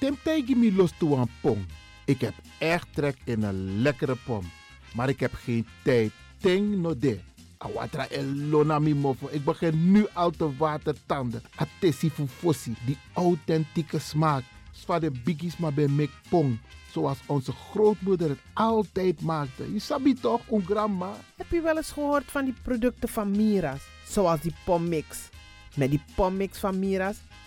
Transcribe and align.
Temtijgi 0.00 0.54
mi 0.54 0.74
los 0.74 0.92
toe 0.98 1.16
aan 1.16 1.30
pom. 1.40 1.66
Ik 2.04 2.20
heb 2.20 2.34
echt 2.58 2.86
trek 2.94 3.16
in 3.24 3.42
een 3.42 3.82
lekkere 3.82 4.16
pom. 4.24 4.50
Maar 4.94 5.08
ik 5.08 5.20
heb 5.20 5.34
geen 5.34 5.66
tijd. 5.82 6.12
Ting 6.38 6.76
no 6.76 6.98
de. 6.98 7.20
Awatra 7.58 8.08
elona 8.08 8.78
mi 8.78 8.94
mofo. 8.94 9.28
Ik 9.30 9.44
begin 9.44 9.90
nu 9.90 10.06
al 10.12 10.30
te 10.30 10.56
watertanden. 10.56 11.42
Atesi 11.56 12.10
fufosi. 12.10 12.74
Die 12.84 12.98
authentieke 13.12 13.98
smaak. 13.98 14.42
Zwa 14.72 14.98
de 14.98 15.10
biggies 15.24 15.56
maar 15.56 15.74
bij 15.74 15.88
mek 15.88 16.10
pom. 16.28 16.60
Zoals 16.92 17.18
onze 17.26 17.52
grootmoeder 17.52 18.28
het 18.28 18.38
altijd 18.52 19.20
maakte. 19.20 19.72
Je 19.72 19.78
sabi 19.78 20.14
toch, 20.14 20.40
een 20.50 20.64
grandma? 20.64 21.12
Heb 21.36 21.50
je 21.50 21.60
wel 21.60 21.76
eens 21.76 21.90
gehoord 21.90 22.30
van 22.30 22.44
die 22.44 22.54
producten 22.62 23.08
van 23.08 23.30
Mira's? 23.30 23.82
Zoals 24.06 24.40
die 24.40 24.54
pommix. 24.64 25.28
Met 25.74 25.90
die 25.90 26.02
pommix 26.14 26.58
van 26.58 26.78
Mira's 26.78 27.16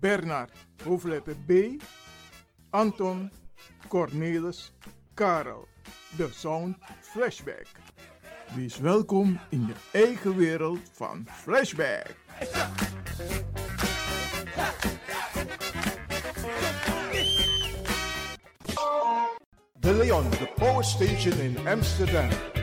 Bernard, 0.00 0.50
hoofdletter 0.84 1.36
B, 1.46 1.80
Anton, 2.70 3.30
Cornelis, 3.88 4.72
Karel. 5.14 5.66
De 6.16 6.28
Sound 6.32 6.76
Flashback. 7.00 7.66
Wees 8.54 8.78
welkom 8.78 9.38
in 9.48 9.66
je 9.66 9.98
eigen 9.98 10.36
wereld 10.36 10.78
van 10.92 11.26
Flashback. 11.30 12.14
De 19.80 19.92
Leon, 19.94 20.30
de 20.30 20.52
power 20.54 20.84
station 20.84 21.40
in 21.40 21.68
Amsterdam. 21.68 22.57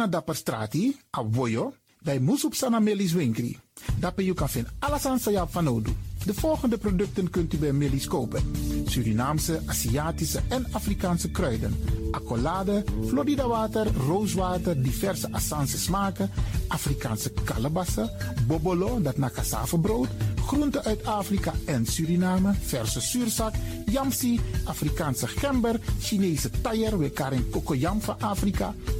Now, 0.00 0.20
I'm 0.20 0.34
feeling 0.34 0.44
like 0.46 0.48
a 0.48 0.52
lion. 0.52 0.70
Tego 0.70 0.86
na 0.86 0.86
dapper 0.86 0.90
strati, 0.90 0.96
a 1.10 1.22
voyo, 1.22 1.74
dai 2.02 2.18
musup 2.18 2.54
sana 2.54 2.80
melis 2.80 3.12
winkri. 3.12 3.58
Dapper 3.98 4.24
you 4.24 4.34
kan 4.34 4.48
vinden 4.48 4.72
alles 4.78 5.06
aan 5.06 5.18
sa 5.18 5.46
van 5.46 5.68
Odu. 5.68 5.92
De 6.24 6.34
volgende 6.34 6.78
producten 6.78 7.30
kunt 7.30 7.54
u 7.54 7.58
bij 7.58 7.72
Millie's 7.72 8.06
kopen. 8.06 8.42
Surinaamse, 8.84 9.60
Aziatische 9.66 10.40
en 10.48 10.66
Afrikaanse 10.72 11.30
kruiden. 11.30 11.74
Accolade, 12.10 12.84
Florida 13.06 13.46
water, 13.46 13.86
rooswater, 14.06 14.82
diverse 14.82 15.28
Assange 15.32 15.78
smaken. 15.78 16.30
Afrikaanse 16.68 17.32
kalebassen, 17.44 18.10
bobolo, 18.46 19.00
dat 19.00 19.16
na 19.18 19.30
Groenten 20.46 20.84
uit 20.84 21.04
Afrika 21.04 21.52
en 21.66 21.86
Suriname, 21.86 22.54
verse 22.60 23.00
zuurzak, 23.00 23.54
yamsi, 23.86 24.40
Afrikaanse 24.64 25.26
gember, 25.26 25.80
Chinese 26.00 26.50
taier, 26.60 26.98
we 26.98 27.10
karin 27.10 27.50
kokoyam 27.50 28.00
van 28.00 28.16
Afrika, 28.20 28.74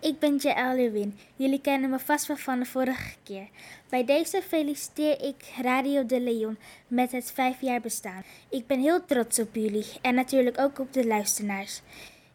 Ik 0.00 0.18
ben 0.18 0.36
Jaël 0.36 0.76
Lewin. 0.76 1.18
Jullie 1.36 1.60
kennen 1.60 1.90
me 1.90 1.98
vast 1.98 2.26
wel 2.26 2.36
van 2.36 2.58
de 2.58 2.64
vorige 2.64 3.14
keer. 3.22 3.48
Bij 3.88 4.04
deze 4.04 4.42
feliciteer 4.42 5.22
ik 5.22 5.52
Radio 5.62 6.06
de 6.06 6.20
Leon 6.20 6.58
met 6.88 7.12
het 7.12 7.30
vijf 7.32 7.60
jaar 7.60 7.80
bestaan. 7.80 8.24
Ik 8.50 8.66
ben 8.66 8.80
heel 8.80 9.04
trots 9.04 9.38
op 9.38 9.54
jullie 9.54 9.86
en 10.02 10.14
natuurlijk 10.14 10.60
ook 10.60 10.78
op 10.78 10.92
de 10.92 11.06
luisteraars. 11.06 11.80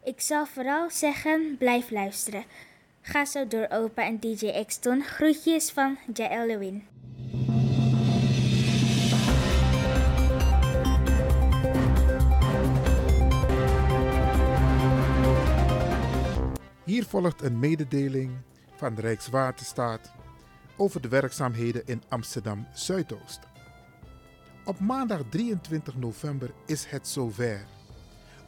Ik 0.04 0.20
zal 0.20 0.46
vooral 0.46 0.90
zeggen, 0.90 1.56
blijf 1.58 1.90
luisteren. 1.90 2.44
Ga 3.00 3.24
zo 3.24 3.46
door 3.48 3.66
opa 3.70 4.04
en 4.04 4.20
DJ 4.20 4.46
Exton. 4.46 5.02
Groetjes 5.02 5.70
van 5.70 5.98
Jaël 6.14 6.46
Lewin. 6.46 6.84
Hier 16.86 17.04
volgt 17.04 17.42
een 17.42 17.58
mededeling 17.58 18.30
van 18.76 18.94
de 18.94 19.00
Rijkswaterstaat 19.00 20.12
over 20.76 21.00
de 21.00 21.08
werkzaamheden 21.08 21.86
in 21.86 22.02
Amsterdam 22.08 22.66
Zuidoost. 22.74 23.40
Op 24.64 24.80
maandag 24.80 25.20
23 25.28 25.96
november 25.96 26.50
is 26.66 26.84
het 26.84 27.08
zover. 27.08 27.66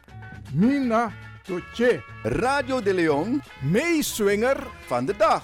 Mina 0.54 1.12
Toche. 1.44 2.02
Radio 2.24 2.82
de 2.82 2.94
Leon, 2.94 3.42
meeswinger 3.62 4.68
van 4.86 5.06
de 5.06 5.16
dag. 5.18 5.44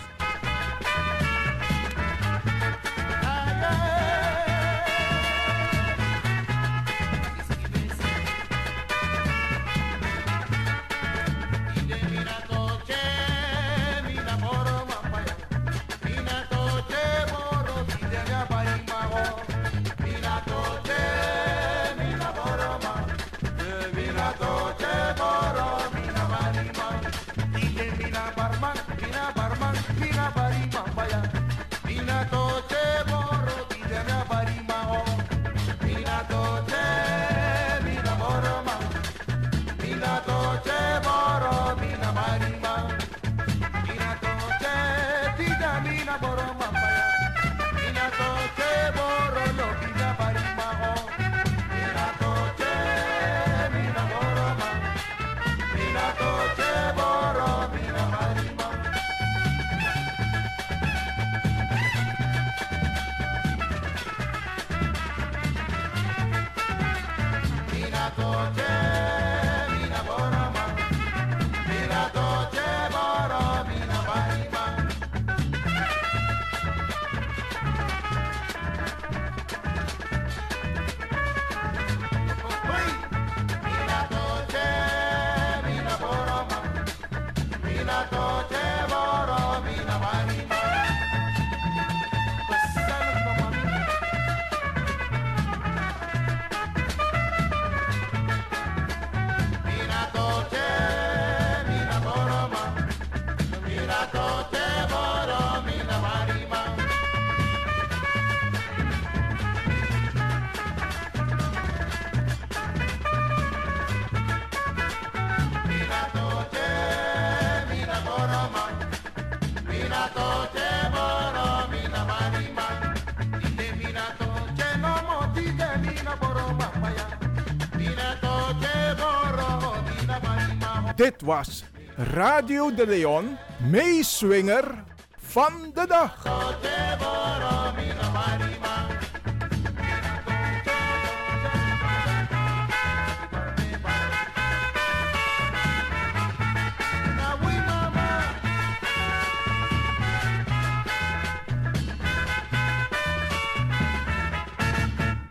Was 131.21 131.63
Radio 131.95 132.73
de 132.73 132.87
Leon, 132.87 133.37
meeswinger 133.69 134.83
van 135.17 135.71
de 135.73 135.85
dag. 135.87 136.23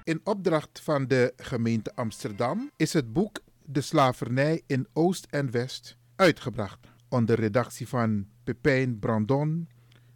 In 0.04 0.20
opdracht 0.24 0.80
van 0.82 1.06
de 1.06 1.32
gemeente 1.36 1.92
Amsterdam 1.94 2.70
is 2.76 2.92
het 2.92 3.12
boek 3.12 3.40
De 3.64 3.80
slavernij 3.80 4.62
in 4.66 4.86
Oost 4.92 5.26
en 5.30 5.50
West 5.50 5.96
uitgebracht. 6.16 6.88
Onder 7.08 7.40
redactie 7.40 7.88
van 7.88 8.26
Pepijn 8.44 8.98
Brandon, 8.98 9.68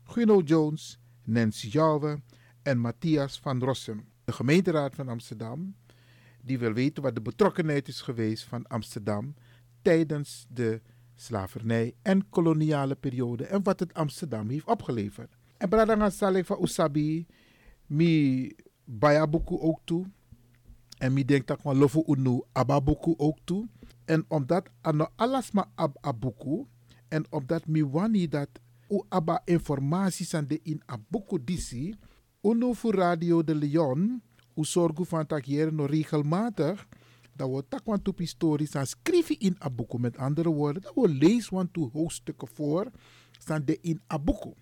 Guno 0.05 0.41
Jones, 0.41 0.99
Nancy 1.25 1.69
Jouwe 1.69 2.21
en 2.63 2.79
Matthias 2.79 3.39
van 3.39 3.63
Rossum. 3.63 4.05
De 4.25 4.33
gemeenteraad 4.33 4.95
van 4.95 5.09
Amsterdam, 5.09 5.77
die 6.43 6.59
wil 6.59 6.73
weten 6.73 7.03
wat 7.03 7.15
de 7.15 7.21
betrokkenheid 7.21 7.89
is 7.89 8.01
geweest 8.01 8.45
van 8.45 8.67
Amsterdam 8.67 9.35
tijdens 9.83 10.47
de 10.49 10.81
slavernij 11.15 11.95
en 12.03 12.29
koloniale 12.29 12.95
periode 12.95 13.47
en 13.47 13.63
wat 13.63 13.81
het 13.81 13.95
Amsterdam 13.95 14.49
heeft 14.49 14.67
opgeleverd. 14.67 15.37
En 15.57 15.69
Bradanga 15.69 16.11
Saleh 16.11 16.45
van 16.45 16.63
Usabi, 16.63 17.27
mi 17.87 18.53
Bayabuku 18.85 19.59
ook 19.59 19.81
toe. 19.85 20.07
En 20.99 21.13
mi 21.13 21.25
denk 21.25 21.47
dat 21.47 21.59
ik 21.59 21.65
lofu 21.65 22.03
unu 22.07 22.43
ababuku 22.53 23.15
ook 23.17 23.39
toe. 23.45 23.69
En 24.05 24.25
omdat 24.29 24.69
ano 24.81 25.07
alles 25.17 25.51
maar 25.51 25.69
ab 25.75 25.97
abuku. 26.01 26.65
En 27.09 27.25
omdat 27.31 27.67
mi 27.67 27.85
wani 27.85 28.29
dat 28.29 28.49
u 28.89 29.03
aba 29.09 29.43
informatie 29.45 30.37
aan 30.37 30.47
de 30.47 30.61
in 30.63 30.83
abuku 30.87 31.45
disi. 31.45 31.95
Unu 32.43 32.75
voor 32.75 32.95
Radio 32.95 33.45
de 33.45 33.55
Leon. 33.55 34.23
U 34.55 34.65
zorgu 34.65 35.05
van 35.05 35.27
tak 35.27 35.47
no 35.47 35.85
regelmatig. 35.85 36.87
Dat 37.37 37.51
we 37.51 37.65
tak 37.69 37.85
want 37.85 38.09
op 38.09 38.19
historisch 38.19 38.77
aan 38.77 38.87
schrijven 38.87 39.39
in 39.39 39.57
abuku. 39.59 39.99
Met 39.99 40.17
andere 40.17 40.49
woorden, 40.51 40.83
dat 40.83 40.95
we 40.95 41.09
lezen 41.09 41.55
want 41.55 41.77
hoofdstukken 41.93 42.49
voor. 42.49 42.91
Staan 43.39 43.65
de 43.65 43.79
in 43.81 44.01
abuku. 44.07 44.53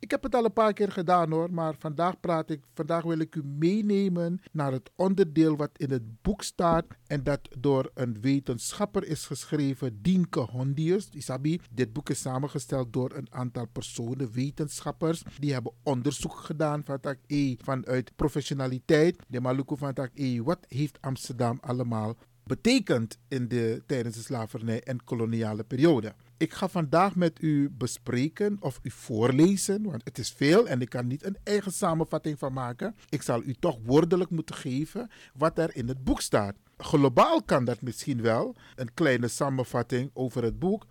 Ik 0.00 0.10
heb 0.10 0.22
het 0.22 0.34
al 0.34 0.44
een 0.44 0.52
paar 0.52 0.72
keer 0.72 0.92
gedaan 0.92 1.30
hoor, 1.30 1.52
maar 1.52 1.74
vandaag 1.78 2.20
praat 2.20 2.50
ik, 2.50 2.60
vandaag 2.74 3.02
wil 3.04 3.18
ik 3.18 3.34
u 3.34 3.44
meenemen 3.44 4.40
naar 4.52 4.72
het 4.72 4.90
onderdeel 4.96 5.56
wat 5.56 5.70
in 5.76 5.90
het 5.90 6.22
boek 6.22 6.42
staat 6.42 6.86
en 7.06 7.22
dat 7.22 7.48
door 7.58 7.90
een 7.94 8.20
wetenschapper 8.20 9.06
is 9.06 9.26
geschreven, 9.26 10.02
Dienke 10.02 10.40
Hondius. 10.40 11.08
Isabi, 11.10 11.60
dit 11.70 11.92
boek 11.92 12.10
is 12.10 12.20
samengesteld 12.20 12.92
door 12.92 13.12
een 13.14 13.26
aantal 13.30 13.66
personen, 13.66 14.32
wetenschappers, 14.32 15.22
die 15.38 15.52
hebben 15.52 15.72
onderzoek 15.82 16.36
gedaan 16.36 16.84
van 16.84 17.00
E 17.26 17.54
vanuit 17.62 18.12
professionaliteit. 18.16 19.16
De 19.28 19.40
Maluku 19.40 19.76
van 19.76 19.92
tak 19.92 20.10
E, 20.14 20.42
wat 20.42 20.66
heeft 20.68 20.98
Amsterdam 21.00 21.58
allemaal 21.60 22.16
betekend 22.44 23.18
in 23.28 23.48
de, 23.48 23.82
tijdens 23.86 24.16
de 24.16 24.22
slavernij 24.22 24.82
en 24.82 25.04
koloniale 25.04 25.64
periode. 25.64 26.14
Ik 26.38 26.52
ga 26.52 26.68
vandaag 26.68 27.16
met 27.16 27.42
u 27.42 27.70
bespreken 27.70 28.56
of 28.60 28.80
u 28.82 28.90
voorlezen, 28.90 29.82
want 29.82 30.04
het 30.04 30.18
is 30.18 30.30
veel 30.30 30.68
en 30.68 30.80
ik 30.80 30.88
kan 30.88 31.06
niet 31.06 31.24
een 31.24 31.36
eigen 31.42 31.72
samenvatting 31.72 32.38
van 32.38 32.52
maken. 32.52 32.96
Ik 33.08 33.22
zal 33.22 33.42
u 33.42 33.54
toch 33.54 33.78
woordelijk 33.84 34.30
moeten 34.30 34.54
geven 34.54 35.10
wat 35.34 35.58
er 35.58 35.76
in 35.76 35.88
het 35.88 36.04
boek 36.04 36.20
staat. 36.20 36.54
Globaal 36.76 37.42
kan 37.42 37.64
dat 37.64 37.82
misschien 37.82 38.22
wel, 38.22 38.56
een 38.76 38.94
kleine 38.94 39.28
samenvatting 39.28 40.10
over 40.12 40.42
het 40.42 40.58
boek, 40.58 40.86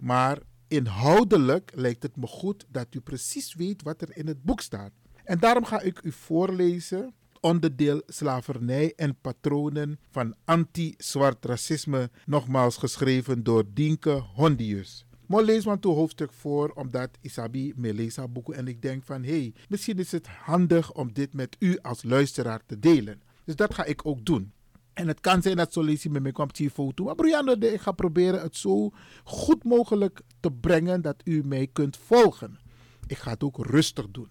maar 0.00 0.38
inhoudelijk 0.68 1.72
lijkt 1.74 2.02
het 2.02 2.16
me 2.16 2.26
goed 2.26 2.66
dat 2.68 2.94
u 2.94 3.00
precies 3.00 3.54
weet 3.54 3.82
wat 3.82 4.02
er 4.02 4.16
in 4.16 4.26
het 4.26 4.42
boek 4.42 4.60
staat. 4.60 4.92
En 5.24 5.38
daarom 5.38 5.64
ga 5.64 5.80
ik 5.80 6.02
u 6.02 6.12
voorlezen 6.12 7.14
onderdeel 7.40 8.02
slavernij 8.06 8.92
en 8.96 9.16
patronen 9.20 9.98
van 10.10 10.34
anti-zwart 10.44 11.44
racisme, 11.44 12.10
nogmaals 12.26 12.76
geschreven 12.76 13.42
door 13.42 13.64
Dienke 13.74 14.22
Hondius. 14.34 15.04
Maar 15.26 15.42
lees 15.42 15.64
maar 15.64 15.78
toe 15.78 15.94
hoofdstuk 15.94 16.32
voor, 16.32 16.68
omdat 16.68 17.10
Isabi 17.20 17.72
me 17.76 17.94
leest 17.94 18.32
boeken 18.32 18.54
en 18.54 18.68
ik 18.68 18.82
denk 18.82 19.04
van, 19.04 19.22
hé, 19.22 19.30
hey, 19.30 19.54
misschien 19.68 19.98
is 19.98 20.12
het 20.12 20.26
handig 20.26 20.92
om 20.92 21.12
dit 21.12 21.34
met 21.34 21.56
u 21.58 21.78
als 21.78 22.02
luisteraar 22.02 22.60
te 22.66 22.78
delen. 22.78 23.22
Dus 23.44 23.56
dat 23.56 23.74
ga 23.74 23.84
ik 23.84 24.06
ook 24.06 24.24
doen. 24.24 24.52
En 24.92 25.08
het 25.08 25.20
kan 25.20 25.42
zijn 25.42 25.56
dat 25.56 25.72
Solici 25.72 26.10
met 26.10 26.22
mij 26.22 26.32
komt 26.32 26.56
die 26.56 26.70
foto. 26.70 27.04
Maar 27.04 27.14
Brianna, 27.14 27.56
ik 27.60 27.80
ga 27.80 27.92
proberen 27.92 28.40
het 28.40 28.56
zo 28.56 28.90
goed 29.24 29.64
mogelijk 29.64 30.20
te 30.40 30.52
brengen 30.52 31.02
dat 31.02 31.20
u 31.24 31.42
mij 31.44 31.68
kunt 31.72 31.96
volgen. 31.96 32.58
Ik 33.06 33.18
ga 33.18 33.30
het 33.30 33.42
ook 33.42 33.66
rustig 33.66 34.10
doen. 34.10 34.28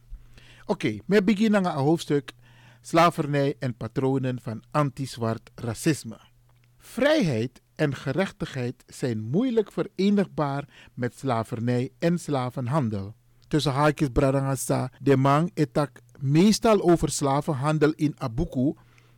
Oké, 0.61 0.71
okay, 0.71 1.01
we 1.05 1.23
beginnen 1.23 1.67
aan 1.67 1.83
hoofdstuk 1.83 2.33
slavernij 2.89 3.55
en 3.59 3.75
patronen 3.77 4.39
van 4.41 4.63
anti-zwart 4.71 5.49
racisme. 5.55 6.19
Vrijheid 6.77 7.61
en 7.75 7.95
gerechtigheid 7.95 8.83
zijn 8.87 9.21
moeilijk 9.21 9.71
verenigbaar 9.71 10.67
met 10.93 11.17
slavernij 11.17 11.89
en 11.99 12.19
slavenhandel. 12.19 13.15
Tussen 13.47 13.71
haakjes 13.71 14.09
Bradangasa, 14.13 14.91
de 14.99 15.17
man 15.17 15.51
etak 15.53 15.99
meestal 16.19 16.81
over 16.81 17.09
slavenhandel 17.09 17.91
in 17.95 18.15
Abuku, 18.17 18.73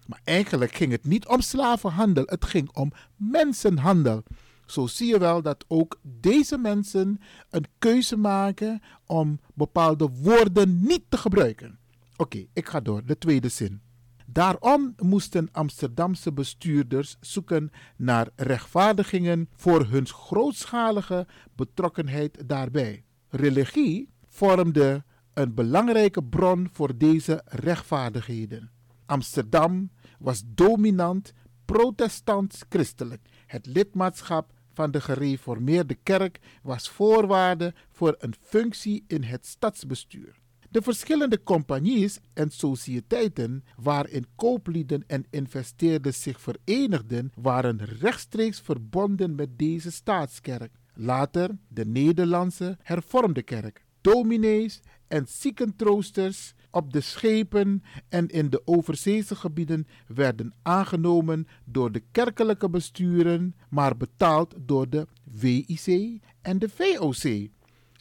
maar 0.07 0.21
eigenlijk 0.23 0.73
ging 0.73 0.91
het 0.91 1.05
niet 1.05 1.27
om 1.27 1.41
slavenhandel, 1.41 2.23
het 2.25 2.45
ging 2.45 2.69
om 2.73 2.91
mensenhandel. 3.15 4.23
Zo 4.65 4.87
zie 4.87 5.07
je 5.07 5.19
wel 5.19 5.41
dat 5.41 5.65
ook 5.67 5.99
deze 6.01 6.57
mensen 6.57 7.19
een 7.49 7.65
keuze 7.79 8.17
maken 8.17 8.81
om 9.05 9.39
bepaalde 9.53 10.09
woorden 10.21 10.83
niet 10.83 11.03
te 11.09 11.17
gebruiken. 11.17 11.80
Oké, 12.21 12.45
ik 12.53 12.69
ga 12.69 12.79
door. 12.79 13.05
De 13.05 13.17
tweede 13.17 13.49
zin. 13.49 13.81
Daarom 14.25 14.93
moesten 14.97 15.49
Amsterdamse 15.51 16.33
bestuurders 16.33 17.17
zoeken 17.19 17.71
naar 17.97 18.29
rechtvaardigingen 18.35 19.49
voor 19.55 19.85
hun 19.85 20.07
grootschalige 20.07 21.27
betrokkenheid 21.55 22.49
daarbij. 22.49 23.03
Religie 23.29 24.09
vormde 24.27 25.03
een 25.33 25.53
belangrijke 25.53 26.23
bron 26.23 26.69
voor 26.71 26.97
deze 26.97 27.41
rechtvaardigheden. 27.45 28.71
Amsterdam 29.05 29.91
was 30.19 30.43
dominant 30.45 31.33
protestants-christelijk. 31.65 33.29
Het 33.45 33.65
lidmaatschap 33.65 34.53
van 34.73 34.91
de 34.91 35.01
gereformeerde 35.01 35.95
kerk 35.95 36.39
was 36.63 36.89
voorwaarde 36.89 37.73
voor 37.91 38.15
een 38.19 38.33
functie 38.41 39.03
in 39.07 39.23
het 39.23 39.45
stadsbestuur. 39.45 40.40
De 40.71 40.81
verschillende 40.81 41.43
compagnies 41.43 42.19
en 42.33 42.49
sociëteiten 42.49 43.63
waarin 43.75 44.25
kooplieden 44.35 45.03
en 45.07 45.25
investeerders 45.29 46.21
zich 46.21 46.41
verenigden, 46.41 47.31
waren 47.35 47.85
rechtstreeks 47.85 48.59
verbonden 48.59 49.35
met 49.35 49.57
deze 49.57 49.91
staatskerk. 49.91 50.71
Later 50.93 51.57
de 51.67 51.85
Nederlandse 51.85 52.77
hervormde 52.81 53.41
kerk. 53.41 53.85
Dominees 54.01 54.79
en 55.07 55.27
ziekentroosters 55.27 56.53
op 56.69 56.93
de 56.93 57.01
schepen 57.01 57.83
en 58.09 58.27
in 58.27 58.49
de 58.49 58.61
overzeese 58.65 59.35
gebieden 59.35 59.87
werden 60.07 60.53
aangenomen 60.61 61.47
door 61.65 61.91
de 61.91 62.03
kerkelijke 62.11 62.69
besturen, 62.69 63.55
maar 63.69 63.97
betaald 63.97 64.55
door 64.59 64.89
de 64.89 65.07
WIC 65.23 66.19
en 66.41 66.59
de 66.59 66.69
VOC 66.69 67.49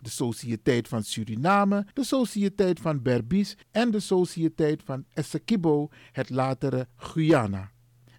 de 0.02 0.10
Sociëteit 0.10 0.88
van 0.88 1.02
Suriname, 1.02 1.86
de 1.92 2.04
Sociëteit 2.04 2.80
van 2.80 3.02
Berbice 3.02 3.56
en 3.70 3.90
de 3.90 4.00
Sociëteit 4.00 4.82
van 4.82 5.04
Essequibo, 5.14 5.88
het 6.12 6.30
latere 6.30 6.88
Guyana. 6.96 7.70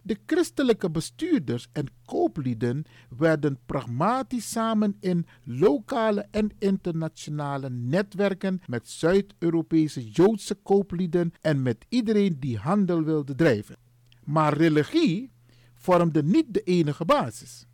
De 0.03 0.17
christelijke 0.25 0.91
bestuurders 0.91 1.67
en 1.71 1.85
kooplieden 2.05 2.83
werden 3.17 3.59
pragmatisch 3.65 4.51
samen 4.51 4.97
in 4.99 5.25
lokale 5.43 6.27
en 6.31 6.49
internationale 6.59 7.69
netwerken 7.69 8.61
met 8.67 8.89
Zuid-Europese 8.89 10.09
Joodse 10.09 10.55
kooplieden 10.55 11.31
en 11.41 11.61
met 11.61 11.85
iedereen 11.89 12.39
die 12.39 12.57
handel 12.57 13.03
wilde 13.03 13.35
drijven. 13.35 13.75
Maar 14.23 14.53
religie 14.53 15.31
vormde 15.75 16.23
niet 16.23 16.53
de 16.53 16.61
enige 16.61 17.05
basis. 17.05 17.65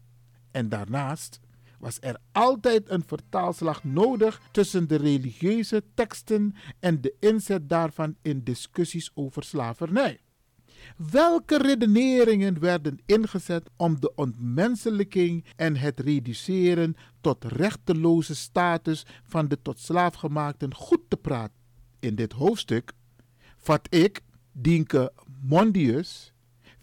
En 0.51 0.69
daarnaast 0.69 1.39
was 1.79 1.97
er 1.99 2.17
altijd 2.31 2.89
een 2.89 3.03
vertaalslag 3.05 3.83
nodig 3.83 4.41
tussen 4.51 4.87
de 4.87 4.95
religieuze 4.95 5.83
teksten 5.93 6.55
en 6.79 7.01
de 7.01 7.15
inzet 7.19 7.69
daarvan 7.69 8.15
in 8.21 8.43
discussies 8.43 9.11
over 9.13 9.43
slavernij. 9.43 10.19
Welke 11.11 11.57
redeneringen 11.57 12.59
werden 12.59 12.99
ingezet 13.05 13.69
om 13.75 13.99
de 13.99 14.15
ontmenselijking 14.15 15.45
en 15.55 15.75
het 15.75 15.99
reduceren 15.99 16.95
tot 17.21 17.43
rechteloze 17.43 18.35
status 18.35 19.05
van 19.23 19.47
de 19.47 19.61
tot 19.61 19.79
slaafgemaakten 19.79 20.73
goed 20.73 21.01
te 21.07 21.17
praten? 21.17 21.55
In 21.99 22.15
dit 22.15 22.31
hoofdstuk 22.31 22.91
vat 23.57 23.87
ik, 23.93 24.21
Dienke 24.51 25.13
Mondius, 25.41 26.33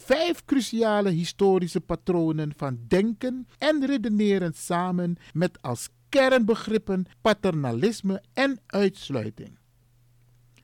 vijf 0.05 0.45
cruciale 0.45 1.11
historische 1.11 1.81
patronen 1.81 2.53
van 2.57 2.79
denken 2.89 3.49
en 3.59 3.87
redeneren 3.87 4.55
samen 4.55 5.17
met 5.33 5.63
als 5.63 5.89
kernbegrippen 6.09 7.07
paternalisme 7.21 8.23
en 8.33 8.59
uitsluiting. 8.67 9.59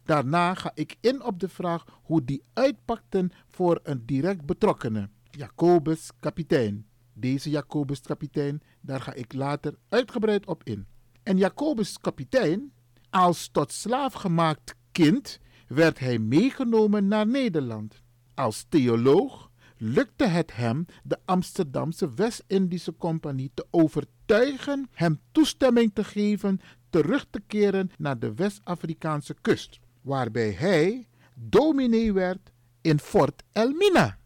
Daarna 0.05 0.55
ga 0.55 0.71
ik 0.75 0.97
in 1.01 1.23
op 1.23 1.41
de 1.41 1.49
vraag 1.49 1.85
hoe 2.03 2.25
die 2.25 2.43
uitpakten 2.53 3.31
voor 3.51 3.81
een 3.83 4.07
direct 4.07 4.45
betrokkene, 4.45 5.09
Jacobus 5.31 6.11
kapitein. 6.21 6.87
Deze 7.13 7.51
Jacobus 7.51 8.01
kapitein, 8.01 8.63
daar 8.81 9.01
ga 9.01 9.15
ik 9.15 9.33
later 9.33 9.75
uitgebreid 9.89 10.47
op 10.47 10.65
in. 10.65 10.87
En 11.23 11.37
Jacobus 11.37 11.99
kapitein, 12.01 12.73
als 13.11 13.49
tot 13.49 13.73
slaaf 13.73 14.13
gemaakt 14.13 14.75
kind, 14.93 15.39
werd 15.67 15.99
hij 15.99 16.19
meegenomen 16.19 17.09
naar 17.09 17.27
Nederland. 17.27 18.00
Als 18.41 18.67
theoloog 18.69 19.51
lukte 19.77 20.25
het 20.25 20.57
hem 20.57 20.87
de 21.03 21.19
Amsterdamse 21.25 22.15
West-Indische 22.15 22.97
Compagnie 22.97 23.51
te 23.55 23.67
overtuigen 23.71 24.89
hem 24.93 25.21
toestemming 25.33 25.91
te 25.95 26.05
geven 26.05 26.61
terug 26.91 27.27
te 27.31 27.41
keren 27.47 27.91
naar 27.99 28.19
de 28.19 28.35
West-Afrikaanse 28.35 29.35
kust, 29.41 29.81
waarbij 30.01 30.51
hij 30.51 31.09
dominee 31.35 32.13
werd 32.13 32.53
in 32.81 32.99
Fort 32.99 33.43
Elmina. 33.53 34.19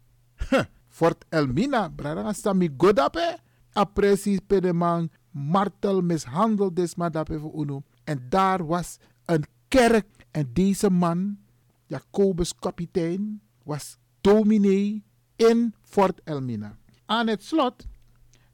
Fort 0.87 1.25
Elmina, 1.29 1.89
brada 1.89 2.33
sami 2.33 2.73
godape, 2.77 3.37
apresi 3.71 4.39
pedemang, 4.47 5.11
martel 5.29 6.01
mishandeld 6.01 6.79
is 6.79 6.93
voor 7.25 7.61
uno. 7.61 7.83
En 8.03 8.25
daar 8.29 8.65
was 8.65 8.97
een 9.25 9.45
kerk 9.67 10.07
en 10.31 10.49
deze 10.53 10.89
man, 10.89 11.37
Jacobus 11.85 12.55
kapitein, 12.55 13.41
was 13.63 13.97
dominee 14.25 15.03
in 15.35 15.73
Fort 15.81 16.21
Elmina. 16.23 16.77
Aan 17.05 17.27
het 17.27 17.43
slot 17.43 17.85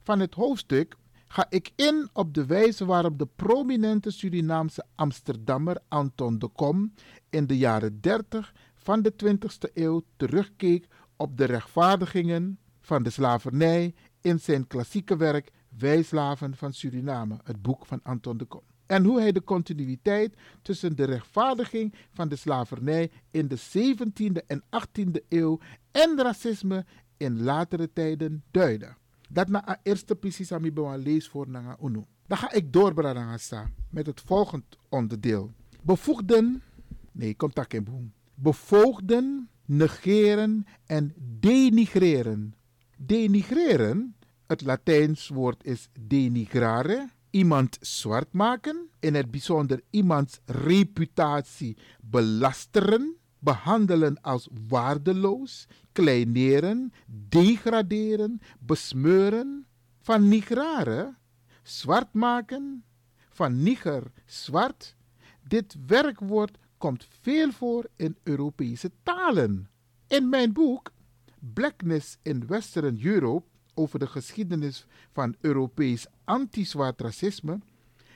van 0.02 0.20
het 0.20 0.34
hoofdstuk 0.34 0.96
ga 1.26 1.46
ik 1.48 1.72
in 1.76 2.08
op 2.12 2.34
de 2.34 2.46
wijze 2.46 2.84
waarop 2.84 3.18
de 3.18 3.28
prominente 3.36 4.10
Surinaamse 4.10 4.84
Amsterdammer 4.94 5.78
Anton 5.88 6.38
de 6.38 6.48
Kom 6.48 6.94
in 7.30 7.46
de 7.46 7.56
jaren 7.56 8.00
30 8.00 8.54
van 8.74 9.02
de 9.02 9.12
20e 9.24 9.72
eeuw 9.74 10.02
terugkeek 10.16 10.86
op 11.16 11.36
de 11.36 11.44
rechtvaardigingen 11.44 12.58
van 12.80 13.02
de 13.02 13.10
slavernij 13.10 13.94
in 14.20 14.40
zijn 14.40 14.66
klassieke 14.66 15.16
werk 15.16 15.50
Wij 15.78 16.02
slaven 16.02 16.56
van 16.56 16.72
Suriname, 16.72 17.40
het 17.44 17.62
boek 17.62 17.86
van 17.86 18.00
Anton 18.02 18.36
de 18.36 18.44
Kom. 18.44 18.71
En 18.86 19.04
hoe 19.04 19.20
hij 19.20 19.32
de 19.32 19.44
continuïteit 19.44 20.36
tussen 20.62 20.96
de 20.96 21.04
rechtvaardiging 21.04 21.94
van 22.12 22.28
de 22.28 22.36
slavernij 22.36 23.10
in 23.30 23.48
de 23.48 23.58
17e 23.58 24.46
en 24.46 24.62
18e 24.62 25.26
eeuw 25.28 25.58
en 25.90 26.22
racisme 26.22 26.84
in 27.16 27.42
latere 27.42 27.92
tijden 27.92 28.42
duidde. 28.50 28.94
Dat 29.30 29.48
na 29.48 29.68
a 29.68 29.80
eerste 29.82 30.14
precies 30.14 30.52
aan 30.52 30.72
mij 30.72 30.98
lees 30.98 31.28
voor 31.28 31.48
Nanga 31.48 31.76
Unu. 31.82 32.04
Dan 32.26 32.38
ga 32.38 32.52
ik 32.52 32.72
door, 32.72 32.94
met 33.90 34.06
het 34.06 34.20
volgende 34.20 34.64
onderdeel. 34.88 35.52
Bevoegden, 35.82 36.62
nee, 37.12 37.36
contact 37.36 37.74
in 37.74 37.84
boem. 37.84 38.12
Bevoogden, 38.34 39.48
negeren 39.64 40.64
en 40.86 41.14
denigreren. 41.40 42.54
Denigreren, 42.96 44.16
het 44.46 44.62
Latijns 44.62 45.28
woord 45.28 45.64
is 45.64 45.88
denigrare, 46.00 47.08
iemand 47.32 47.78
zwart 47.80 48.32
maken, 48.32 48.88
in 49.00 49.14
het 49.14 49.30
bijzonder 49.30 49.82
iemands 49.90 50.40
reputatie 50.44 51.76
belasteren, 52.00 53.16
behandelen 53.38 54.20
als 54.20 54.48
waardeloos, 54.68 55.66
kleineren, 55.92 56.92
degraderen, 57.28 58.40
besmeuren, 58.58 59.66
van 60.00 60.28
nigrare, 60.28 61.14
zwart 61.62 62.12
maken, 62.12 62.84
van 63.30 63.62
niger, 63.62 64.12
zwart. 64.26 64.96
Dit 65.48 65.76
werkwoord 65.86 66.58
komt 66.78 67.06
veel 67.20 67.52
voor 67.52 67.88
in 67.96 68.16
Europese 68.22 68.90
talen. 69.02 69.68
In 70.06 70.28
mijn 70.28 70.52
boek 70.52 70.92
Blackness 71.52 72.18
in 72.22 72.46
Western 72.46 73.04
Europe 73.04 73.46
over 73.74 73.98
de 73.98 74.06
geschiedenis 74.06 74.86
van 75.12 75.34
Europees 75.40 76.06
anti-zwart 76.32 77.00
racisme 77.00 77.58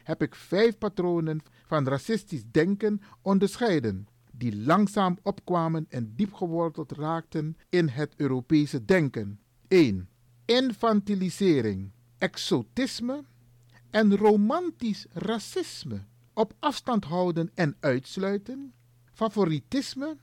heb 0.02 0.22
ik 0.22 0.34
vijf 0.34 0.78
patronen 0.78 1.42
van 1.66 1.88
racistisch 1.88 2.42
denken 2.50 3.00
onderscheiden, 3.22 4.08
die 4.32 4.56
langzaam 4.56 5.18
opkwamen 5.22 5.86
en 5.88 6.12
diep 6.16 6.32
geworteld 6.32 6.92
raakten 6.92 7.56
in 7.68 7.88
het 7.88 8.14
Europese 8.16 8.84
denken. 8.84 9.40
1. 9.68 10.08
Infantilisering, 10.44 11.90
exotisme 12.18 13.24
en 13.90 14.16
romantisch 14.16 15.06
racisme. 15.12 16.04
Op 16.34 16.52
afstand 16.58 17.04
houden 17.04 17.50
en 17.54 17.76
uitsluiten, 17.80 18.72
favoritisme 19.12 20.16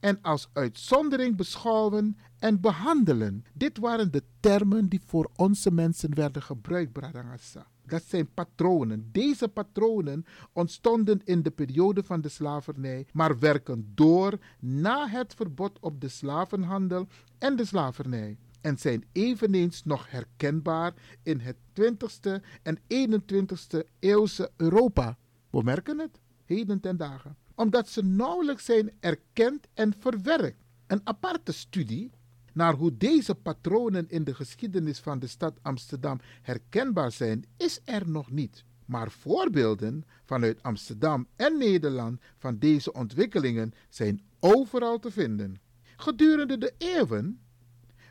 en 0.00 0.18
als 0.22 0.48
uitzondering 0.52 1.36
beschouwen 1.36 2.16
en 2.38 2.60
behandelen. 2.60 3.44
Dit 3.54 3.78
waren 3.78 4.12
de 4.12 4.22
termen 4.40 4.88
die 4.88 5.00
voor 5.06 5.30
onze 5.36 5.70
mensen 5.70 6.14
werden 6.14 6.42
gebruikt, 6.42 6.92
Bradangasa. 6.92 7.66
Dat 7.86 8.02
zijn 8.02 8.32
patronen. 8.34 9.08
Deze 9.12 9.48
patronen 9.48 10.24
ontstonden 10.52 11.20
in 11.24 11.42
de 11.42 11.50
periode 11.50 12.02
van 12.02 12.20
de 12.20 12.28
slavernij, 12.28 13.06
maar 13.12 13.38
werken 13.38 13.92
door 13.94 14.38
na 14.58 15.08
het 15.08 15.34
verbod 15.34 15.78
op 15.80 16.00
de 16.00 16.08
slavenhandel 16.08 17.06
en 17.38 17.56
de 17.56 17.64
slavernij. 17.64 18.36
En 18.60 18.78
zijn 18.78 19.04
eveneens 19.12 19.84
nog 19.84 20.10
herkenbaar 20.10 20.94
in 21.22 21.40
het 21.40 21.56
20ste 21.80 22.44
en 22.62 22.78
21ste 22.78 23.78
eeuwse 23.98 24.50
Europa. 24.56 25.18
We 25.50 25.62
merken 25.62 25.98
het, 25.98 26.20
heden 26.44 26.80
ten 26.80 26.96
dagen. 26.96 27.36
Omdat 27.58 27.88
ze 27.88 28.04
nauwelijks 28.04 28.64
zijn 28.64 28.90
erkend 29.00 29.66
en 29.74 29.94
verwerkt. 29.98 30.62
Een 30.86 31.00
aparte 31.04 31.52
studie 31.52 32.10
naar 32.52 32.74
hoe 32.74 32.96
deze 32.96 33.34
patronen 33.34 34.08
in 34.08 34.24
de 34.24 34.34
geschiedenis 34.34 34.98
van 34.98 35.18
de 35.18 35.26
stad 35.26 35.58
Amsterdam 35.62 36.20
herkenbaar 36.42 37.12
zijn, 37.12 37.44
is 37.56 37.80
er 37.84 38.08
nog 38.08 38.30
niet. 38.30 38.64
Maar 38.84 39.10
voorbeelden 39.10 40.04
vanuit 40.24 40.62
Amsterdam 40.62 41.26
en 41.36 41.58
Nederland 41.58 42.20
van 42.36 42.58
deze 42.58 42.92
ontwikkelingen 42.92 43.72
zijn 43.88 44.22
overal 44.40 44.98
te 44.98 45.10
vinden. 45.10 45.60
Gedurende 45.96 46.58
de 46.58 46.74
eeuwen 46.78 47.40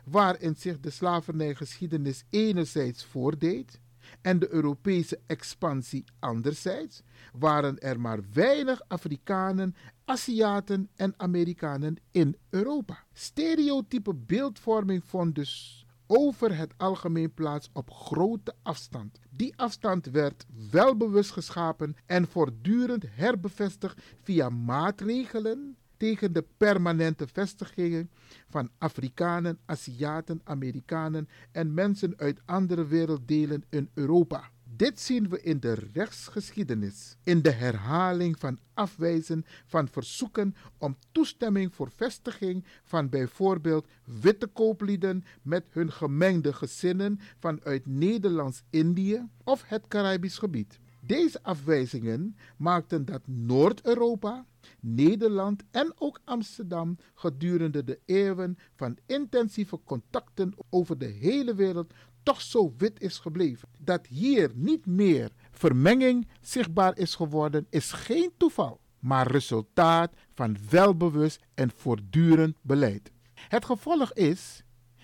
waarin 0.04 0.56
zich 0.56 0.80
de 0.80 0.90
slavernijgeschiedenis 0.90 2.24
enerzijds 2.30 3.04
voordeed 3.04 3.80
en 4.20 4.38
de 4.38 4.52
Europese 4.52 5.20
expansie 5.26 6.04
anderzijds, 6.18 7.02
waren 7.32 7.78
er 7.78 8.00
maar 8.00 8.18
weinig 8.32 8.80
Afrikanen 8.88 9.74
Aziaten 10.04 10.88
en 10.96 11.14
Amerikanen 11.16 11.96
in 12.10 12.36
Europa. 12.50 13.04
Stereotype 13.12 14.14
beeldvorming 14.14 15.04
vond 15.04 15.34
dus 15.34 15.86
over 16.06 16.56
het 16.56 16.74
algemeen 16.76 17.34
plaats 17.34 17.70
op 17.72 17.90
grote 17.90 18.54
afstand. 18.62 19.18
Die 19.30 19.56
afstand 19.56 20.06
werd 20.06 20.46
wel 20.70 20.96
bewust 20.96 21.30
geschapen 21.30 21.96
en 22.06 22.26
voortdurend 22.28 23.04
herbevestigd 23.10 24.02
via 24.22 24.48
maatregelen 24.48 25.76
tegen 25.98 26.32
de 26.32 26.44
permanente 26.56 27.26
vestigingen 27.32 28.10
van 28.48 28.70
Afrikanen, 28.78 29.58
Aziaten, 29.64 30.40
Amerikanen 30.44 31.28
en 31.52 31.74
mensen 31.74 32.14
uit 32.16 32.40
andere 32.44 32.86
werelddelen 32.86 33.64
in 33.68 33.90
Europa. 33.94 34.50
Dit 34.76 35.00
zien 35.00 35.28
we 35.28 35.42
in 35.42 35.60
de 35.60 35.74
rechtsgeschiedenis, 35.92 37.16
in 37.24 37.42
de 37.42 37.50
herhaling 37.50 38.38
van 38.38 38.58
afwijzen 38.74 39.44
van 39.66 39.88
verzoeken 39.88 40.54
om 40.78 40.96
toestemming 41.12 41.74
voor 41.74 41.90
vestiging 41.96 42.64
van 42.84 43.08
bijvoorbeeld 43.08 43.86
witte 44.04 44.46
kooplieden 44.46 45.24
met 45.42 45.64
hun 45.70 45.92
gemengde 45.92 46.52
gezinnen 46.52 47.20
vanuit 47.38 47.86
Nederlands-Indië 47.86 49.26
of 49.44 49.62
het 49.66 49.88
Caribisch 49.88 50.38
gebied. 50.38 50.78
Deze 51.00 51.42
afwijzingen 51.42 52.36
maakten 52.56 53.04
dat 53.04 53.22
Noord-Europa, 53.26 54.46
Nederland 54.80 55.62
en 55.70 55.92
ook 55.98 56.20
Amsterdam 56.24 56.96
gedurende 57.14 57.84
de 57.84 58.00
eeuwen 58.04 58.58
van 58.76 58.98
intensieve 59.06 59.80
contacten 59.84 60.54
over 60.70 60.98
de 60.98 61.06
hele 61.06 61.54
wereld 61.54 61.92
toch 62.22 62.40
zo 62.40 62.74
wit 62.76 63.00
is 63.00 63.18
gebleven. 63.18 63.68
Dat 63.80 64.06
hier 64.06 64.50
niet 64.54 64.86
meer 64.86 65.30
vermenging 65.50 66.28
zichtbaar 66.40 66.98
is 66.98 67.14
geworden, 67.14 67.66
is 67.70 67.92
geen 67.92 68.30
toeval, 68.36 68.80
maar 68.98 69.30
resultaat 69.30 70.12
van 70.34 70.56
welbewust 70.70 71.40
en 71.54 71.70
voortdurend 71.76 72.56
beleid. 72.62 73.10
Het 73.34 73.64
gevolg 73.64 74.12
is 74.12 74.62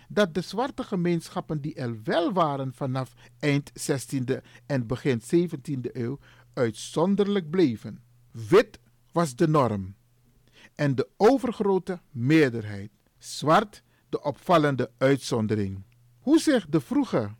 dat 0.09 0.35
de 0.35 0.40
zwarte 0.40 0.83
gemeenschappen 0.83 1.61
die 1.61 1.74
er 1.74 2.03
wel 2.03 2.33
waren 2.33 2.72
vanaf 2.74 3.14
eind 3.38 3.72
16e 3.90 4.37
en 4.66 4.87
begin 4.87 5.20
17e 5.20 5.92
eeuw 5.92 6.18
uitzonderlijk 6.53 7.50
bleven. 7.50 8.03
Wit 8.31 8.79
was 9.14 9.37
de 9.37 9.48
norm 9.48 9.94
en 10.74 10.94
de 10.94 11.09
overgrote 11.16 12.00
meerderheid. 12.11 12.90
Zwart 13.18 13.83
de 14.09 14.22
opvallende 14.22 14.90
uitzondering. 14.98 15.83
Hoe 16.18 16.38
zich 16.38 16.68
de 16.68 16.81
vroege 16.81 17.31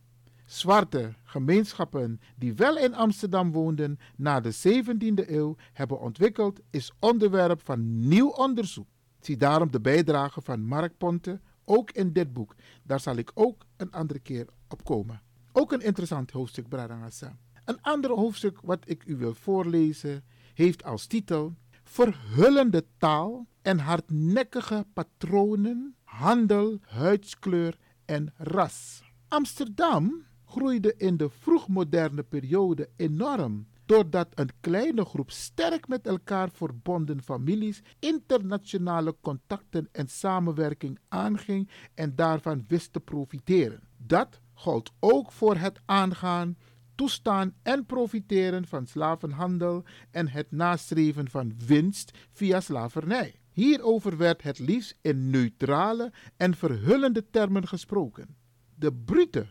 zwarte 0.47 1.15
gemeenschappen 1.25 2.21
die 2.37 2.55
wel 2.55 2.79
in 2.79 2.95
Amsterdam 2.95 3.53
woonden 3.53 3.99
na 4.17 4.41
de 4.41 4.55
17e 4.55 5.29
eeuw 5.31 5.57
hebben 5.73 6.01
ontwikkeld, 6.01 6.61
is 6.71 6.93
onderwerp 6.99 7.61
van 7.65 8.09
nieuw 8.09 8.29
onderzoek. 8.29 8.89
Zie 9.21 9.37
daarom 9.37 9.71
de 9.71 9.81
bijdrage 9.81 10.41
van 10.43 10.65
Mark 10.67 10.97
Ponte 10.97 11.41
ook 11.65 11.91
in 11.91 12.13
dit 12.13 12.33
boek. 12.33 12.55
Daar 12.83 13.01
zal 13.01 13.17
ik 13.17 13.31
ook 13.35 13.67
een 13.77 13.91
andere 13.91 14.19
keer 14.19 14.47
op 14.69 14.85
komen. 14.85 15.23
Ook 15.53 15.73
een 15.73 15.83
interessant 15.83 16.31
hoofdstuk, 16.31 16.69
Bradangasa. 16.69 17.39
Een 17.65 17.81
ander 17.81 18.11
hoofdstuk 18.11 18.59
wat 18.63 18.89
ik 18.89 19.05
u 19.07 19.17
wil 19.17 19.35
voorlezen 19.35 20.25
heeft 20.55 20.85
als 20.85 21.07
titel 21.07 21.55
Verhullende 21.85 22.85
taal 22.99 23.47
en 23.63 23.79
hardnekkige 23.79 24.85
patronen, 24.93 25.95
handel, 26.05 26.79
huidskleur 26.83 27.79
en 28.05 28.33
ras. 28.37 29.03
Amsterdam 29.29 30.25
groeide 30.45 30.95
in 30.97 31.17
de 31.17 31.31
vroegmoderne 31.31 32.23
periode 32.23 32.89
enorm 32.97 33.67
doordat 33.87 34.29
een 34.35 34.51
kleine 34.61 35.05
groep 35.05 35.31
sterk 35.31 35.89
met 35.89 36.07
elkaar 36.07 36.51
verbonden 36.51 37.23
families 37.23 37.83
internationale 37.99 39.17
contacten 39.21 39.89
en 39.93 40.09
samenwerking 40.09 40.99
aanging 41.09 41.71
en 41.95 42.15
daarvan 42.15 42.65
wist 42.69 42.93
te 42.93 43.01
profiteren. 43.01 43.81
Dat 43.97 44.41
gold 44.53 44.93
ook 45.01 45.33
voor 45.33 45.57
het 45.57 45.81
aangaan, 45.85 46.57
toestaan 46.95 47.55
en 47.63 47.87
profiteren 47.87 48.67
van 48.67 48.87
slavenhandel 48.87 49.85
en 50.11 50.29
het 50.29 50.53
nastreven 50.53 51.31
van 51.31 51.53
winst 51.67 52.11
via 52.33 52.61
slavernij. 52.61 53.35
Hierover 53.53 54.17
werd 54.17 54.43
het 54.43 54.59
liefst 54.59 54.99
in 55.01 55.31
neutrale 55.31 56.13
en 56.37 56.55
verhullende 56.55 57.31
termen 57.31 57.69
gesproken. 57.69 58.37
De 58.75 58.93
brute 58.93 59.47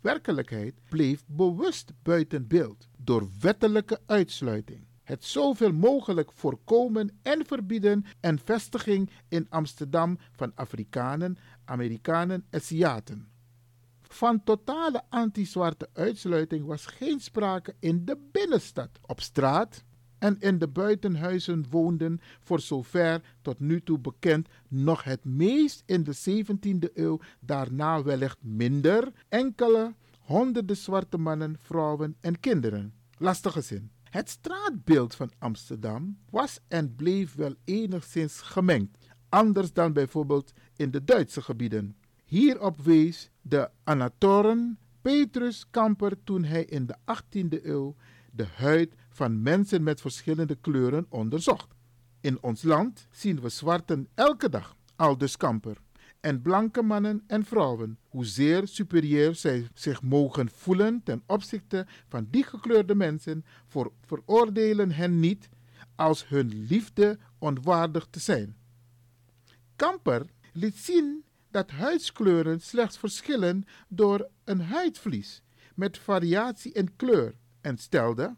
werkelijkheid 0.00 0.74
bleef 0.88 1.24
bewust 1.26 1.92
buiten 2.02 2.46
beeld 2.46 2.88
door 2.98 3.28
wettelijke 3.40 4.00
uitsluiting. 4.06 4.86
Het 5.02 5.24
zoveel 5.24 5.72
mogelijk 5.72 6.32
voorkomen 6.32 7.18
en 7.22 7.46
verbieden 7.46 8.04
en 8.20 8.38
vestiging 8.38 9.10
in 9.28 9.46
Amsterdam 9.48 10.18
van 10.32 10.52
Afrikanen, 10.54 11.36
Amerikanen 11.64 12.44
en 12.50 12.60
Aziaten. 12.60 13.31
Van 14.12 14.44
totale 14.44 15.02
anti-zwarte 15.08 15.88
uitsluiting 15.92 16.66
was 16.66 16.86
geen 16.86 17.20
sprake 17.20 17.74
in 17.78 18.04
de 18.04 18.18
binnenstad. 18.32 18.88
Op 19.06 19.20
straat 19.20 19.84
en 20.18 20.36
in 20.40 20.58
de 20.58 20.68
buitenhuizen 20.68 21.66
woonden, 21.70 22.20
voor 22.40 22.60
zover 22.60 23.20
tot 23.42 23.60
nu 23.60 23.82
toe 23.82 23.98
bekend, 23.98 24.48
nog 24.68 25.04
het 25.04 25.24
meest 25.24 25.82
in 25.86 26.04
de 26.04 26.44
17e 26.44 26.92
eeuw, 26.94 27.20
daarna 27.40 28.02
wellicht 28.02 28.38
minder, 28.40 29.12
enkele 29.28 29.94
honderden 30.20 30.76
zwarte 30.76 31.18
mannen, 31.18 31.56
vrouwen 31.62 32.16
en 32.20 32.40
kinderen. 32.40 32.94
Lastige 33.18 33.60
zin. 33.60 33.90
Het 34.02 34.28
straatbeeld 34.28 35.14
van 35.14 35.30
Amsterdam 35.38 36.18
was 36.30 36.58
en 36.68 36.94
bleef 36.94 37.34
wel 37.34 37.54
enigszins 37.64 38.40
gemengd, 38.40 38.96
anders 39.28 39.72
dan 39.72 39.92
bijvoorbeeld 39.92 40.52
in 40.76 40.90
de 40.90 41.04
Duitse 41.04 41.42
gebieden. 41.42 41.96
Hierop 42.32 42.80
wees 42.80 43.30
de 43.42 43.70
Anatoren 43.84 44.78
Petrus 45.02 45.66
Kamper 45.70 46.16
toen 46.24 46.44
hij 46.44 46.64
in 46.64 46.86
de 46.86 46.96
18e 46.96 47.64
eeuw 47.64 47.96
de 48.30 48.46
huid 48.46 48.94
van 49.08 49.42
mensen 49.42 49.82
met 49.82 50.00
verschillende 50.00 50.54
kleuren 50.54 51.06
onderzocht. 51.08 51.74
In 52.20 52.42
ons 52.42 52.62
land 52.62 53.06
zien 53.10 53.40
we 53.40 53.48
zwarten 53.48 54.08
elke 54.14 54.48
dag, 54.48 54.76
aldus 54.96 55.36
Kamper 55.36 55.76
en 56.20 56.42
blanke 56.42 56.82
mannen 56.82 57.22
en 57.26 57.44
vrouwen, 57.44 57.98
hoezeer 58.08 58.68
superieur 58.68 59.34
zij 59.34 59.68
zich 59.74 60.02
mogen 60.02 60.50
voelen 60.50 61.02
ten 61.02 61.22
opzichte 61.26 61.86
van 62.08 62.26
die 62.30 62.44
gekleurde 62.44 62.94
mensen, 62.94 63.44
voor, 63.66 63.92
veroordelen 64.06 64.90
hen 64.90 65.20
niet 65.20 65.48
als 65.94 66.28
hun 66.28 66.66
liefde 66.68 67.18
onwaardig 67.38 68.06
te 68.10 68.20
zijn. 68.20 68.56
Kamper 69.76 70.26
liet 70.52 70.76
zien 70.76 71.24
dat 71.52 71.70
huidskleuren 71.70 72.60
slechts 72.60 72.98
verschillen 72.98 73.64
door 73.88 74.28
een 74.44 74.60
huidvlies 74.60 75.42
met 75.74 75.98
variatie 75.98 76.72
in 76.72 76.96
kleur 76.96 77.34
en 77.60 77.78
stelde: 77.78 78.34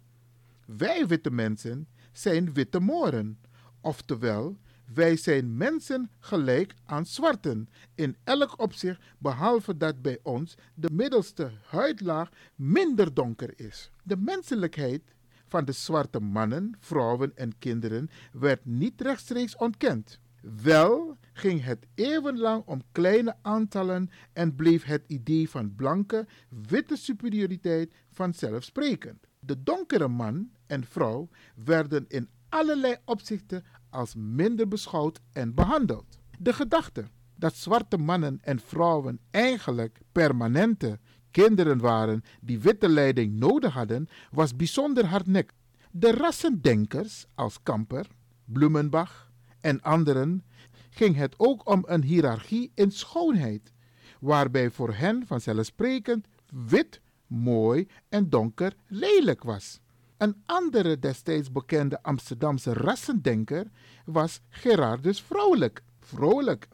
Wij 0.67 1.07
witte 1.07 1.31
mensen 1.31 1.89
zijn 2.13 2.53
witte 2.53 2.81
moren, 2.81 3.39
oftewel 3.81 4.57
wij 4.93 5.17
zijn 5.17 5.57
mensen 5.57 6.11
gelijk 6.19 6.75
aan 6.85 7.07
zwarten 7.07 7.69
in 7.95 8.17
elk 8.25 8.61
opzicht, 8.61 9.01
behalve 9.19 9.77
dat 9.77 10.03
bij 10.03 10.19
ons 10.23 10.55
de 10.75 10.91
middelste 10.93 11.53
huidlaag 11.67 12.29
minder 12.55 13.15
donker 13.15 13.53
is. 13.57 13.91
De 14.03 14.17
menselijkheid 14.17 15.03
van 15.49 15.65
de 15.65 15.73
zwarte 15.73 16.21
mannen, 16.21 16.77
vrouwen 16.79 17.37
en 17.37 17.59
kinderen 17.59 18.11
werd 18.33 18.65
niet 18.65 19.01
rechtstreeks 19.01 19.57
ontkend. 19.57 20.21
Wel 20.63 21.17
ging 21.33 21.65
het 21.65 21.87
eeuwenlang 21.95 22.63
om 22.67 22.83
kleine 22.93 23.37
aantallen 23.43 24.11
en 24.33 24.55
bleef 24.55 24.85
het 24.85 25.05
idee 25.07 25.51
van 25.51 25.75
blanke, 25.75 26.27
witte 26.49 26.97
superioriteit 26.97 27.95
vanzelfsprekend. 28.11 29.27
De 29.41 29.63
donkere 29.63 30.09
man 30.09 30.51
en 30.67 30.85
vrouw 30.85 31.29
werden 31.55 32.05
in 32.09 32.29
allerlei 32.49 32.97
opzichten 33.05 33.65
als 33.91 34.15
minder 34.15 34.69
beschouwd 34.69 35.21
en 35.33 35.55
behandeld. 35.55 36.19
De 36.39 36.53
gedachte 36.53 37.05
dat 37.37 37.55
zwarte 37.55 37.97
mannen 37.97 38.39
en 38.43 38.61
vrouwen 38.61 39.21
eigenlijk 39.31 39.99
permanente 40.13 40.99
kinderen 41.31 41.79
waren 41.79 42.23
die 42.41 42.61
witte 42.61 42.89
leiding 42.89 43.39
nodig 43.39 43.73
hadden, 43.73 44.09
was 44.31 44.57
bijzonder 44.57 45.07
hardnekkig. 45.07 45.57
De 45.91 46.13
rassendenkers 46.13 47.27
als 47.35 47.63
Kamper, 47.63 48.07
Blumenbach 48.45 49.33
en 49.65 49.83
anderen 49.83 50.45
ging 50.91 51.17
het 51.17 51.35
ook 51.37 51.69
om 51.71 51.83
een 51.87 52.03
hiërarchie 52.03 52.71
in 52.75 52.91
schoonheid, 52.91 53.73
waarbij 54.21 54.71
voor 54.71 54.95
hen 54.95 55.27
vanzelfsprekend 55.27 56.27
wit 56.67 57.01
mooi 57.27 57.87
en 58.09 58.29
donker 58.29 58.77
lelijk 58.87 59.43
was. 59.43 59.81
Een 60.17 60.43
andere 60.47 60.99
destijds 60.99 61.53
bekende 61.53 62.03
Amsterdamse 62.03 62.73
rassendenker 62.73 63.71
was 64.05 64.41
Gerardus 64.49 65.23
Vrolijk. 65.23 65.83
Vrolijk, 66.01 66.69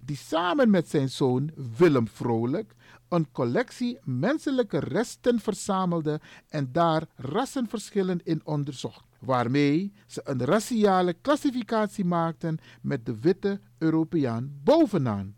die 0.00 0.16
samen 0.16 0.70
met 0.70 0.88
zijn 0.88 1.08
zoon 1.08 1.50
Willem 1.76 2.08
Vrolijk 2.08 2.74
een 3.08 3.30
collectie 3.32 3.98
menselijke 4.02 4.78
resten 4.78 5.40
verzamelde 5.40 6.20
en 6.48 6.72
daar 6.72 7.06
rassenverschillen 7.14 8.20
in 8.24 8.40
onderzocht, 8.44 9.06
waarmee 9.26 9.92
ze 10.06 10.20
een 10.24 10.44
raciale 10.44 11.12
klassificatie 11.12 12.04
maakten 12.04 12.58
met 12.82 13.06
de 13.06 13.20
witte 13.20 13.60
Europeaan 13.78 14.60
bovenaan. 14.62 15.36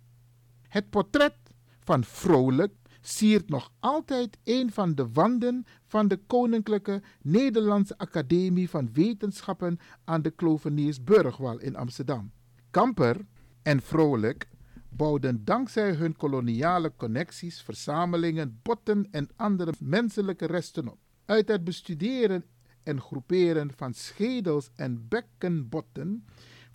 Het 0.68 0.90
portret 0.90 1.36
van 1.80 2.04
Vrolijk 2.04 2.72
siert 3.00 3.48
nog 3.48 3.72
altijd 3.80 4.38
een 4.44 4.72
van 4.72 4.94
de 4.94 5.08
wanden 5.12 5.64
van 5.86 6.08
de 6.08 6.16
Koninklijke 6.26 7.02
Nederlandse 7.22 7.98
Academie 7.98 8.70
van 8.70 8.92
Wetenschappen 8.92 9.78
aan 10.04 10.22
de 10.22 10.30
Kloveniersburgwal 10.30 11.58
in 11.58 11.76
Amsterdam. 11.76 12.32
Kamper 12.70 13.26
en 13.62 13.82
Vrolijk 13.82 14.48
bouwden 14.88 15.44
dankzij 15.44 15.92
hun 15.92 16.16
koloniale 16.16 16.92
connecties 16.96 17.62
verzamelingen, 17.62 18.60
botten 18.62 19.08
en 19.10 19.28
andere 19.36 19.72
menselijke 19.80 20.46
resten 20.46 20.88
op. 20.88 20.98
Uit 21.24 21.48
het 21.48 21.64
bestuderen 21.64 22.44
en 22.82 23.00
groeperen 23.00 23.72
van 23.76 23.94
schedels 23.94 24.70
en 24.74 25.08
bekkenbotten 25.08 26.24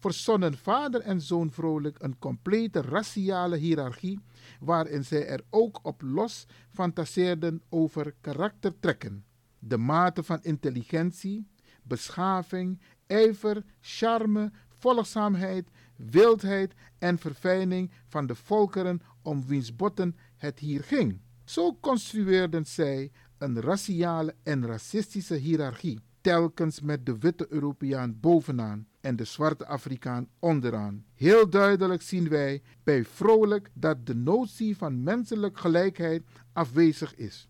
verzonnen 0.04 0.58
vader 0.58 1.02
en 1.02 1.22
zoon 1.22 1.52
vrolijk 1.52 2.02
een 2.02 2.20
complete 2.20 2.82
raciale 2.82 3.58
hiërarchie, 3.58 4.20
waarin 4.60 5.06
zij 5.06 5.28
er 5.28 5.42
ook 5.50 5.80
op 5.84 6.02
los 6.02 6.46
fantaseerden 6.70 7.62
over 7.70 8.14
karaktertrekken, 8.22 9.26
de 9.60 9.78
mate 9.78 10.24
van 10.24 10.40
intelligentie, 10.42 11.48
beschaving, 11.84 12.82
ijver, 13.08 13.64
charme, 13.82 14.52
volgzaamheid, 14.70 15.70
wildheid 15.96 16.74
en 17.00 17.18
verfijning 17.18 17.92
van 18.08 18.28
de 18.28 18.36
volkeren 18.36 19.02
om 19.22 19.46
wiens 19.46 19.76
botten 19.76 20.18
het 20.38 20.60
hier 20.60 20.84
ging. 20.84 21.20
Zo 21.44 21.78
construeerden 21.80 22.66
zij 22.66 23.12
een 23.44 23.62
raciale 23.62 24.36
en 24.44 24.66
racistische 24.66 25.36
hiërarchie, 25.36 26.00
telkens 26.22 26.82
met 26.82 27.06
de 27.06 27.18
witte 27.18 27.48
Europeaan 27.50 28.20
bovenaan 28.20 28.88
en 29.02 29.16
de 29.16 29.24
zwarte 29.24 29.66
Afrikaan 29.66 30.28
onderaan. 30.40 31.06
Heel 31.14 31.50
duidelijk 31.50 32.02
zien 32.02 32.30
wij 32.30 32.62
bij 32.84 33.06
Vrolijk 33.06 33.70
dat 33.74 34.06
de 34.06 34.16
notie 34.16 34.78
van 34.78 35.04
menselijke 35.04 35.60
gelijkheid 35.60 36.24
afwezig 36.54 37.16
is. 37.16 37.48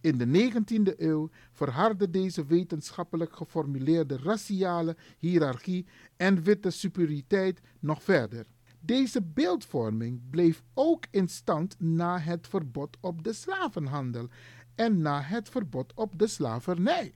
In 0.00 0.18
de 0.18 0.50
19e 0.52 0.98
eeuw 0.98 1.30
verhardde 1.52 2.10
deze 2.10 2.44
wetenschappelijk 2.44 3.36
geformuleerde 3.36 4.18
raciale 4.22 4.96
hiërarchie 5.18 5.86
en 6.16 6.42
witte 6.42 6.70
superioriteit 6.70 7.60
nog 7.80 8.02
verder. 8.02 8.46
Deze 8.82 9.22
beeldvorming 9.22 10.20
bleef 10.30 10.62
ook 10.74 11.04
in 11.10 11.28
stand 11.28 11.74
na 11.78 12.18
het 12.18 12.48
verbod 12.48 12.96
op 13.00 13.24
de 13.24 13.32
slavenhandel 13.32 14.28
en 14.74 15.00
na 15.00 15.20
het 15.20 15.48
verbod 15.48 15.92
op 15.94 16.18
de 16.18 16.26
slavernij. 16.26 17.12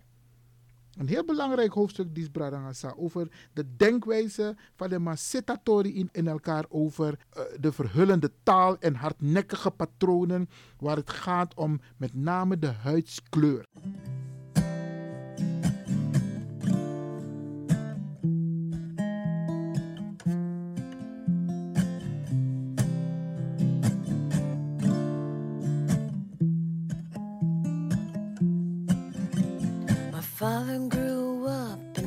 Een 0.98 1.08
heel 1.08 1.24
belangrijk 1.24 1.72
hoofdstuk 1.72 2.14
die 2.14 2.30
Bradangasa 2.30 2.94
over 2.96 3.28
de 3.52 3.76
denkwijze 3.76 4.56
van 4.76 4.88
de 4.88 4.98
Masitatori 4.98 5.94
in, 5.94 6.08
in 6.12 6.28
elkaar 6.28 6.64
over 6.68 7.18
uh, 7.36 7.42
de 7.60 7.72
verhullende 7.72 8.30
taal 8.42 8.78
en 8.78 8.94
hardnekkige 8.94 9.70
patronen 9.70 10.48
waar 10.78 10.96
het 10.96 11.10
gaat 11.10 11.54
om 11.54 11.80
met 11.96 12.14
name 12.14 12.58
de 12.58 12.72
huidskleur. 12.72 13.66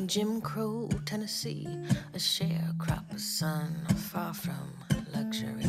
Jim 0.07 0.39
Crow, 0.39 0.87
Tennessee, 1.03 1.67
a 2.13 2.17
sharecropper's 2.17 3.25
son, 3.25 3.85
far 4.09 4.33
from 4.33 4.73
luxury. 5.13 5.65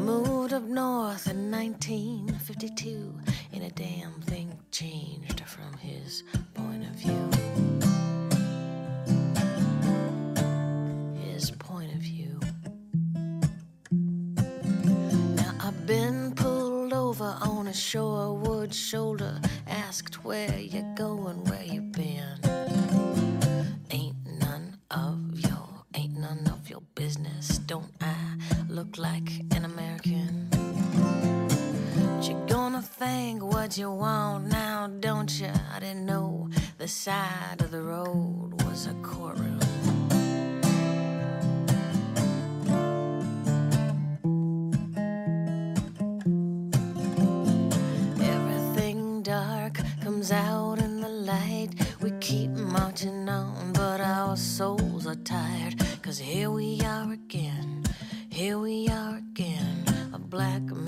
Moved 0.00 0.52
up 0.52 0.64
north 0.64 1.28
in 1.28 1.48
1952, 1.48 3.14
and 3.52 3.62
a 3.62 3.70
damn 3.70 4.20
thing 4.22 4.58
changed 4.72 5.42
from 5.42 5.72
his 5.78 6.24
point 6.52 6.82
of 6.82 6.90
view. 6.96 7.30
His 11.22 11.52
point 11.52 11.92
of 11.94 12.00
view. 12.00 12.40
Now 15.36 15.54
I've 15.60 15.86
been 15.86 16.32
pulled 16.34 16.92
over 16.92 17.36
on 17.42 17.68
a 17.68 17.72
shorewood 17.72 18.74
shoulder, 18.74 19.40
asked 19.68 20.24
where 20.24 20.58
you're 20.58 20.94
going, 20.96 21.44
where 21.44 21.62
you've 21.62 21.92
been. 21.92 22.47
You 33.78 33.90
want 33.92 34.46
now, 34.48 34.88
don't 34.98 35.40
you? 35.40 35.50
I 35.72 35.78
didn't 35.78 36.04
know 36.04 36.48
the 36.78 36.88
side 36.88 37.60
of 37.60 37.70
the 37.70 37.80
road 37.80 38.60
was 38.64 38.88
a 38.88 38.94
courtroom. 38.94 39.60
Everything 48.20 49.22
dark 49.22 49.78
comes 50.02 50.32
out 50.32 50.80
in 50.80 51.00
the 51.00 51.08
light. 51.08 51.70
We 52.00 52.10
keep 52.18 52.50
marching 52.50 53.28
on, 53.28 53.72
but 53.74 54.00
our 54.00 54.36
souls 54.36 55.06
are 55.06 55.14
tired. 55.14 55.76
Cause 56.02 56.18
here 56.18 56.50
we 56.50 56.80
are 56.84 57.12
again, 57.12 57.84
here 58.28 58.58
we 58.58 58.88
are 58.88 59.18
again. 59.18 59.84
A 60.12 60.18
black 60.18 60.62
man 60.62 60.87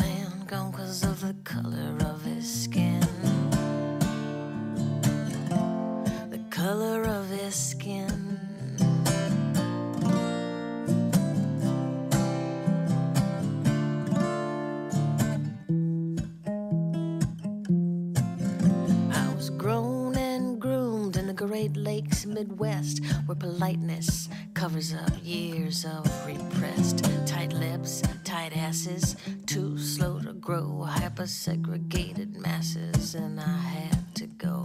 Midwest 22.34 23.04
where 23.26 23.36
politeness 23.36 24.28
covers 24.54 24.94
up 24.94 25.10
years 25.22 25.84
of 25.84 26.06
repressed 26.26 27.04
tight 27.26 27.52
lips, 27.52 28.02
tight 28.24 28.56
asses, 28.56 29.16
too 29.46 29.76
slow 29.78 30.20
to 30.20 30.32
grow, 30.34 30.82
hyper 30.82 31.26
segregated 31.26 32.36
masses, 32.36 33.14
and 33.14 33.40
I 33.40 33.58
had 33.58 34.14
to 34.14 34.26
go. 34.26 34.62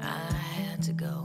I 0.00 0.32
had 0.56 0.82
to 0.82 0.92
go. 0.92 1.22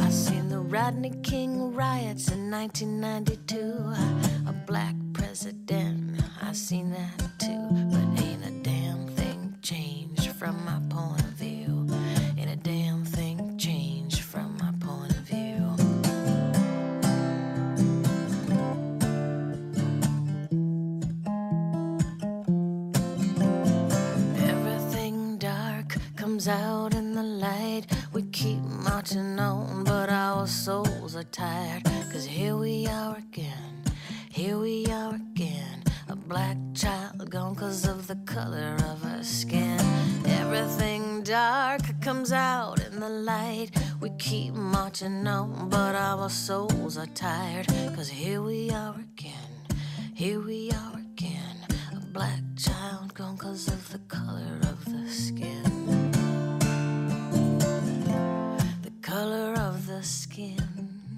I 0.00 0.08
seen 0.10 0.48
the 0.48 0.60
Rodney 0.60 1.12
King 1.22 1.74
riots 1.74 2.30
in 2.30 2.50
1992, 2.50 4.48
a 4.48 4.52
black 4.66 4.94
president. 5.12 6.20
I 6.42 6.52
seen 6.52 6.90
that 6.90 7.38
too, 7.38 7.68
but 7.90 8.21
from 10.42 10.64
my 10.64 10.80
point 10.90 11.21
out 42.32 42.84
in 42.86 43.00
the 43.00 43.08
light. 43.08 43.70
We 44.00 44.10
keep 44.18 44.54
marching 44.54 45.26
on, 45.26 45.68
but 45.68 45.94
our 45.94 46.28
souls 46.28 46.96
are 46.98 47.06
tired. 47.06 47.66
Cause 47.94 48.08
here 48.08 48.42
we 48.42 48.70
are 48.70 48.94
again, 48.94 49.56
here 50.14 50.40
we 50.40 50.70
are 50.70 50.98
again. 50.98 51.56
A 51.92 52.00
black 52.12 52.40
child 52.56 53.14
gone 53.14 53.36
cause 53.36 53.68
of 53.68 53.92
the 53.92 53.98
color 54.08 54.58
of 54.62 54.84
the 54.84 55.08
skin. 55.08 55.62
The 58.82 58.92
color 59.02 59.54
of 59.58 59.86
the 59.86 60.02
skin, 60.02 60.56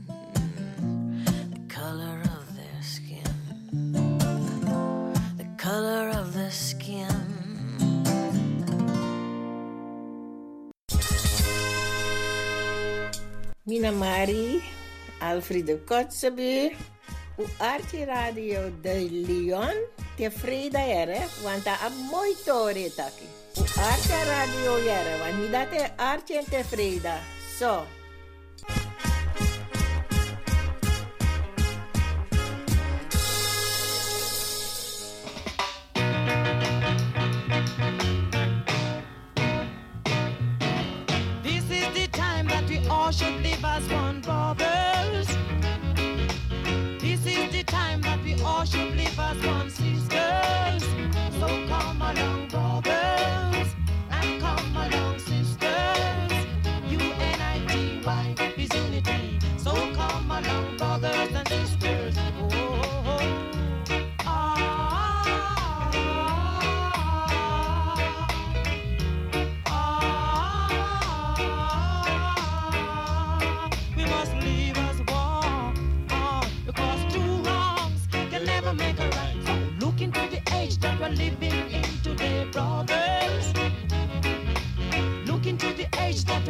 the 0.07 1.61
color 1.68 2.20
of 2.37 2.57
their 2.57 2.83
skin, 2.83 3.24
the 5.37 5.46
color 5.57 6.09
of 6.11 6.35
the 6.35 6.50
skin. 6.50 7.13
Mina 13.66 13.90
Mari, 13.90 14.62
Alfredo 15.20 15.79
Kotzebue, 15.87 16.77
o 17.38 17.44
Arte 17.59 18.05
Radio 18.05 18.70
de 18.83 19.09
Leon, 19.11 19.74
tevreden 20.16 20.85
ere, 20.85 21.24
want 21.42 21.64
dat 21.64 21.81
is 21.88 22.11
mooi 22.11 22.37
tore 22.44 22.92
taki. 22.94 23.24
O 23.57 23.64
Radio 24.27 24.77
ere, 24.77 25.18
want 25.18 25.40
niet 25.40 25.53
dat 25.53 25.90
Arte 25.96 26.42
tevreden. 26.50 27.18
So. 27.59 27.87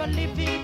living 0.07 0.64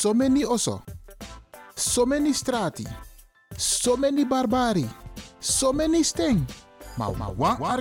so 0.00 0.14
many 0.14 0.44
oso, 0.44 0.80
so 1.76 2.06
many 2.06 2.32
strati, 2.32 2.86
so 3.54 3.96
many 3.98 4.24
barbari, 4.24 4.88
so 5.40 5.72
many 5.74 6.02
sting. 6.02 6.46
Maar 6.96 7.10
wa, 7.18 7.28
wa, 7.36 7.56
wa, 7.58 7.76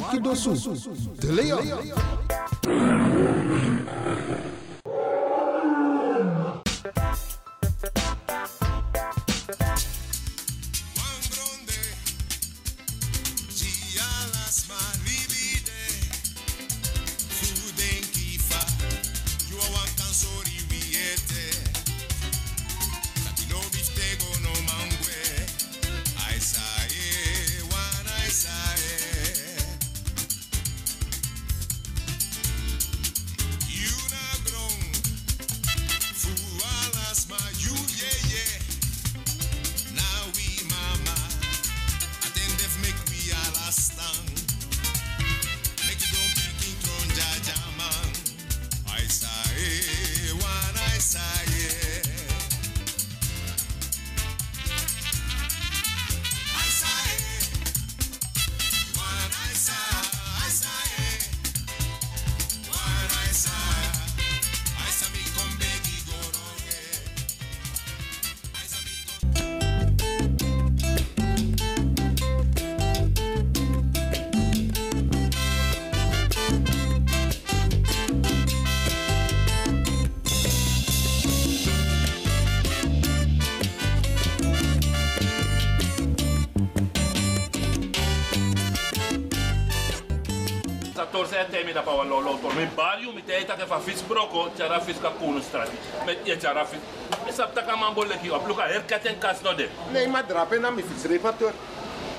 mi 91.70 91.76
da 91.76 91.82
pa 91.84 91.92
lo 92.04 92.20
lo 92.20 92.34
tor 92.42 92.54
mi 92.56 92.66
barrio 92.76 93.12
mi 93.12 93.22
te 93.22 93.46
ta 93.46 93.56
ke 93.56 93.66
fa 93.66 93.78
fis 93.80 94.02
broko 94.02 94.50
chara 94.58 94.80
fis 94.80 94.98
ka 95.00 95.10
kuno 95.20 95.40
strati 95.40 95.78
me 96.06 96.18
ye 96.26 96.36
chara 96.36 96.66
fis 96.66 96.82
mi 97.26 97.32
sap 97.32 97.54
ta 97.54 97.62
ka 97.62 97.76
man 97.76 97.94
bolle 97.94 98.18
ki 98.22 98.30
apluka 98.38 98.66
her 98.72 98.82
katen 98.88 99.20
kas 99.20 99.44
no 99.44 99.54
de 99.54 99.70
Nee, 99.94 100.08
maar 100.08 100.24
drapen 100.28 100.62
na 100.62 100.72
mi 100.72 100.84
reparateur. 101.08 101.54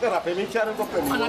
Drapen 0.01 0.37
mi 0.37 0.47
ko 0.79 0.85
pemi. 0.93 1.11
ana 1.11 1.27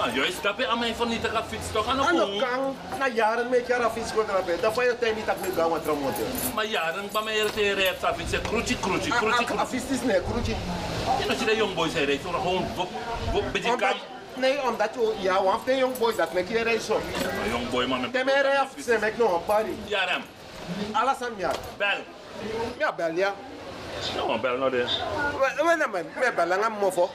ah 0.00 0.08
yo 0.14 0.22
stape 0.30 0.64
a 0.68 0.76
mij 0.76 0.94
van 0.94 1.08
niet 1.08 1.26
fiets 1.48 1.72
toch 1.72 1.88
aan 1.88 2.00
Ano 2.00 2.26
kang 2.38 2.76
na 2.98 3.08
jaren 3.08 3.48
me 3.48 3.64
chara 3.68 3.90
fiets 3.90 4.12
ko 4.12 4.22
drapen. 4.24 4.60
Da 4.60 4.70
fa 4.70 4.84
yo 4.84 4.94
te 4.98 5.12
mi 5.16 5.22
tak 5.24 5.40
mi 5.40 5.48
gawa 5.56 5.78
tramonte. 5.78 6.24
maar 6.54 6.66
jaren 6.66 7.08
ba 7.12 7.20
me 7.22 7.32
te 7.54 7.72
re 7.72 7.94
ta 8.00 8.12
fiets 8.14 8.32
kruci 8.48 8.76
kruci 8.76 9.10
kruci 9.10 9.44
A 9.56 9.66
fiets 9.66 9.90
is 9.90 10.02
ne 10.02 10.20
kruci. 10.20 10.54
je 11.18 11.24
no 11.26 11.44
de 11.44 11.56
young 11.56 11.74
boys 11.74 11.94
re 11.94 12.18
so 12.22 12.30
gewoon 12.30 12.64
wop 12.76 12.90
wop 13.32 13.52
beetje 13.52 13.76
kan 13.76 13.96
Nee, 14.34 14.62
omdat 14.62 14.88
je 14.94 15.14
ja, 15.20 15.42
want 15.42 15.66
de 15.66 15.76
young 15.76 15.98
boys 15.98 16.16
dat 16.16 16.32
me 16.32 16.42
ki 16.44 16.62
reis 16.62 16.86
zo. 16.86 17.00
young 17.48 17.70
boy 17.70 17.86
man 17.86 18.10
Te 18.10 18.24
me 18.24 18.32
re 18.42 18.58
af 18.58 18.68
se 18.78 18.98
me 18.98 19.12
no 19.16 19.34
een 19.34 19.44
party. 19.44 19.74
ja 19.86 20.04
ram 20.04 20.22
Alles 20.92 21.20
aan 21.22 21.34
ja. 21.36 21.50
bel 21.78 21.98
Ja, 22.78 22.92
bel 22.92 23.12
ja. 23.14 23.34
no 24.16 24.38
bel 24.38 24.56
no 24.58 24.70
de 24.70 24.84
We 25.62 25.76
na 25.76 25.86
me 25.86 26.02
me 26.20 26.32
bel 26.32 26.46
nga 26.58 26.68
mofo. 26.68 27.10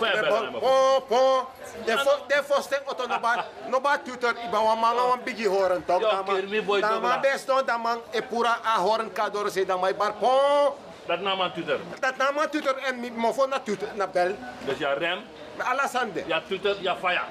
Bel. 0.00 0.28
Pon 0.60 1.02
pon. 1.08 1.44
De 1.84 1.98
fo 1.98 2.10
de 2.28 2.42
foste 2.44 2.80
auto 2.86 3.06
no 3.06 3.18
ba 3.20 3.44
no 3.68 3.80
ba 3.80 3.98
tutor 4.04 4.34
iba 4.44 4.58
wa 4.60 4.74
manga 4.74 5.02
wan 5.06 5.20
bigi 5.24 5.46
horen 5.46 5.84
Yo, 5.88 5.98
da 5.98 6.22
man. 6.22 6.64
boy 6.66 6.80
Da 6.80 6.98
man 7.00 7.20
da 7.66 7.76
man 7.78 7.98
e 8.12 8.22
pura 8.22 8.58
a 8.64 8.80
horen 8.80 9.12
kador 9.12 9.50
se 9.50 9.64
da 9.64 9.76
mai 9.76 9.94
bar 9.94 10.12
pon. 10.12 10.72
dat 11.06 11.20
na 11.20 11.34
man 11.34 11.52
tutor 11.52 11.78
Dat 12.00 12.16
na 12.16 12.30
man 12.32 12.48
tutor 12.50 12.74
en 12.88 13.12
mofo 13.16 13.46
na 13.46 13.58
tutor 13.60 13.88
na 13.94 14.06
bel. 14.06 14.34
dus 14.66 14.78
ja 14.78 14.92
rem 14.92 15.18
Alasande. 15.64 16.24
ja 16.28 16.40
tutor 16.40 16.76
ja 16.82 16.94
fire. 16.96 17.24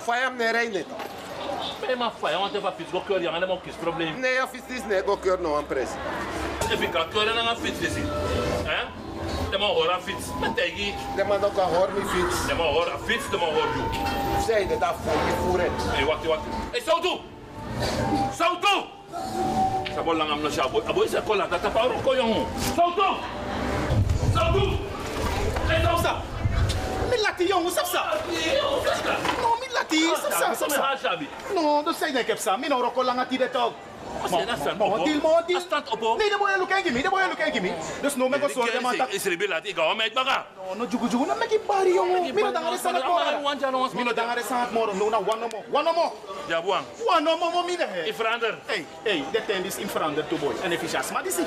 Fire 0.00 0.30
ne 0.36 0.52
rei 0.52 0.68
net. 0.68 0.86
ben 1.80 1.98
maar 1.98 2.12
fire 2.20 2.38
want 2.38 2.54
even 2.54 2.72
fiets 2.76 2.90
go 2.92 3.00
keur 3.00 3.20
ja 3.22 3.30
ngale 3.30 3.46
mo 3.46 3.56
kis 3.64 3.74
probleem 3.74 4.20
Nee, 4.20 4.42
of 4.42 4.54
is 4.54 4.62
this 4.68 4.84
ne 4.84 5.02
go 5.02 5.16
keur 5.16 5.38
no 5.40 5.56
an 5.56 5.64
pres. 5.66 5.90
even 6.72 6.90
ka 6.92 7.04
keur 7.12 7.26
na 7.34 7.54
fiets 7.54 7.78
disi 7.80 8.00
hè 8.66 8.80
de 9.50 9.58
mo 9.58 9.66
hora 9.74 9.98
fiets 10.00 10.26
met 10.40 10.56
tegi 10.56 10.94
De 11.16 11.24
man 11.24 11.44
ook 11.44 11.58
a 11.58 11.62
hoor 11.62 11.88
mi 11.94 12.02
fiets. 12.12 12.46
de 12.46 12.54
mo 12.54 12.64
hora 12.64 12.98
fiets 13.06 13.30
de 13.30 13.36
mo 13.36 13.46
hor 13.46 13.68
ju 13.74 13.82
Zei 14.46 14.66
de 14.68 14.78
da 14.78 14.94
voor 14.94 15.12
je 15.28 15.34
voeren. 15.42 15.72
hey 15.94 16.04
wacht 16.04 16.26
wacht 16.26 16.40
hey 16.70 16.80
sautu 16.80 17.18
sautu 18.32 18.84
Sabo 19.94 20.12
lang 20.14 20.30
am 20.30 20.40
no 20.42 20.48
siya 20.50 20.68
boy 20.70 20.82
aboy 20.86 21.08
sa 21.08 21.20
kola 21.20 21.46
tata 21.48 21.70
pa 21.70 21.80
ko 22.04 22.14
yung 22.14 22.46
sautu 22.76 23.08
sautu 24.34 24.64
hey 25.68 25.82
sautu 25.82 26.12
Mi 26.12 26.37
lati 27.16 27.46
jongen, 27.46 27.72
sap 27.72 27.86
sa. 27.86 28.14
No, 29.40 29.56
mi 29.60 29.66
lati, 29.72 30.00
sap 30.14 30.32
sa, 30.32 30.54
sap 30.54 30.98
sa. 30.98 31.18
No, 31.54 31.82
dat 31.82 31.96
zei 31.96 32.18
ik 32.18 32.26
heb 32.26 32.38
sa. 32.38 32.56
Mi 32.56 32.68
no 32.68 32.80
roko 32.80 33.04
lang 33.04 33.18
ati 33.18 33.36
de 33.36 33.50
tog. 33.50 33.72
Kasi 34.22 34.44
nasaan 34.44 34.76
Mo, 34.76 34.84
opo? 34.84 35.04
deal 35.04 35.20
mo, 35.20 35.40
deal. 35.46 35.60
Stand 35.60 35.86
opo? 35.90 36.16
Nee, 36.16 36.30
gimme. 37.52 37.72
Dus 38.02 38.16
no, 38.16 38.28
me 38.28 38.38
go 38.38 38.48
so 38.48 38.64
de 38.64 38.80
man 38.80 38.96
tak. 38.96 39.12
Is 39.12 39.26
ikaw 39.26 39.94
met. 39.94 40.14
No, 40.14 40.24
no, 40.74 40.86
jugu 40.86 41.08
jugu 41.08 41.26
na 41.26 41.34
me 41.34 41.46
ki 41.46 41.58
bari 41.66 41.92
jongen. 41.92 42.34
Mi 42.34 42.42
no 42.42 42.52
dangare 42.52 42.78
sangat 42.78 43.04
mo. 43.04 43.42
Wan 43.42 43.58
jalo 43.58 43.78
was 43.80 43.92
Mi 43.92 44.02
no 44.02 44.12
dangare 44.12 44.42
sangat 44.42 44.72
mo. 44.72 44.86
No, 44.92 45.08
na 45.08 45.18
one 45.18 45.40
no 45.40 45.48
mo. 45.48 45.62
One 45.70 45.84
no 45.84 45.92
mo. 45.92 46.12
Ja 46.48 46.62
buang. 46.62 46.84
One 47.06 47.24
no 47.24 47.36
mo 47.36 47.50
mo 47.50 47.62
mi 47.62 47.76
de. 47.76 47.86
Ik 48.06 48.14
verander. 48.14 48.58
Hey, 48.66 48.86
hey, 49.04 49.24
de 49.32 49.44
tent 49.46 49.64
is 49.64 49.76
in 49.76 49.88
verander 49.88 50.26
to 50.28 50.36
boy. 50.36 50.54
En 50.62 50.72
efficiënt, 50.72 51.10
maar 51.12 51.22
die 51.22 51.32
zie. 51.32 51.46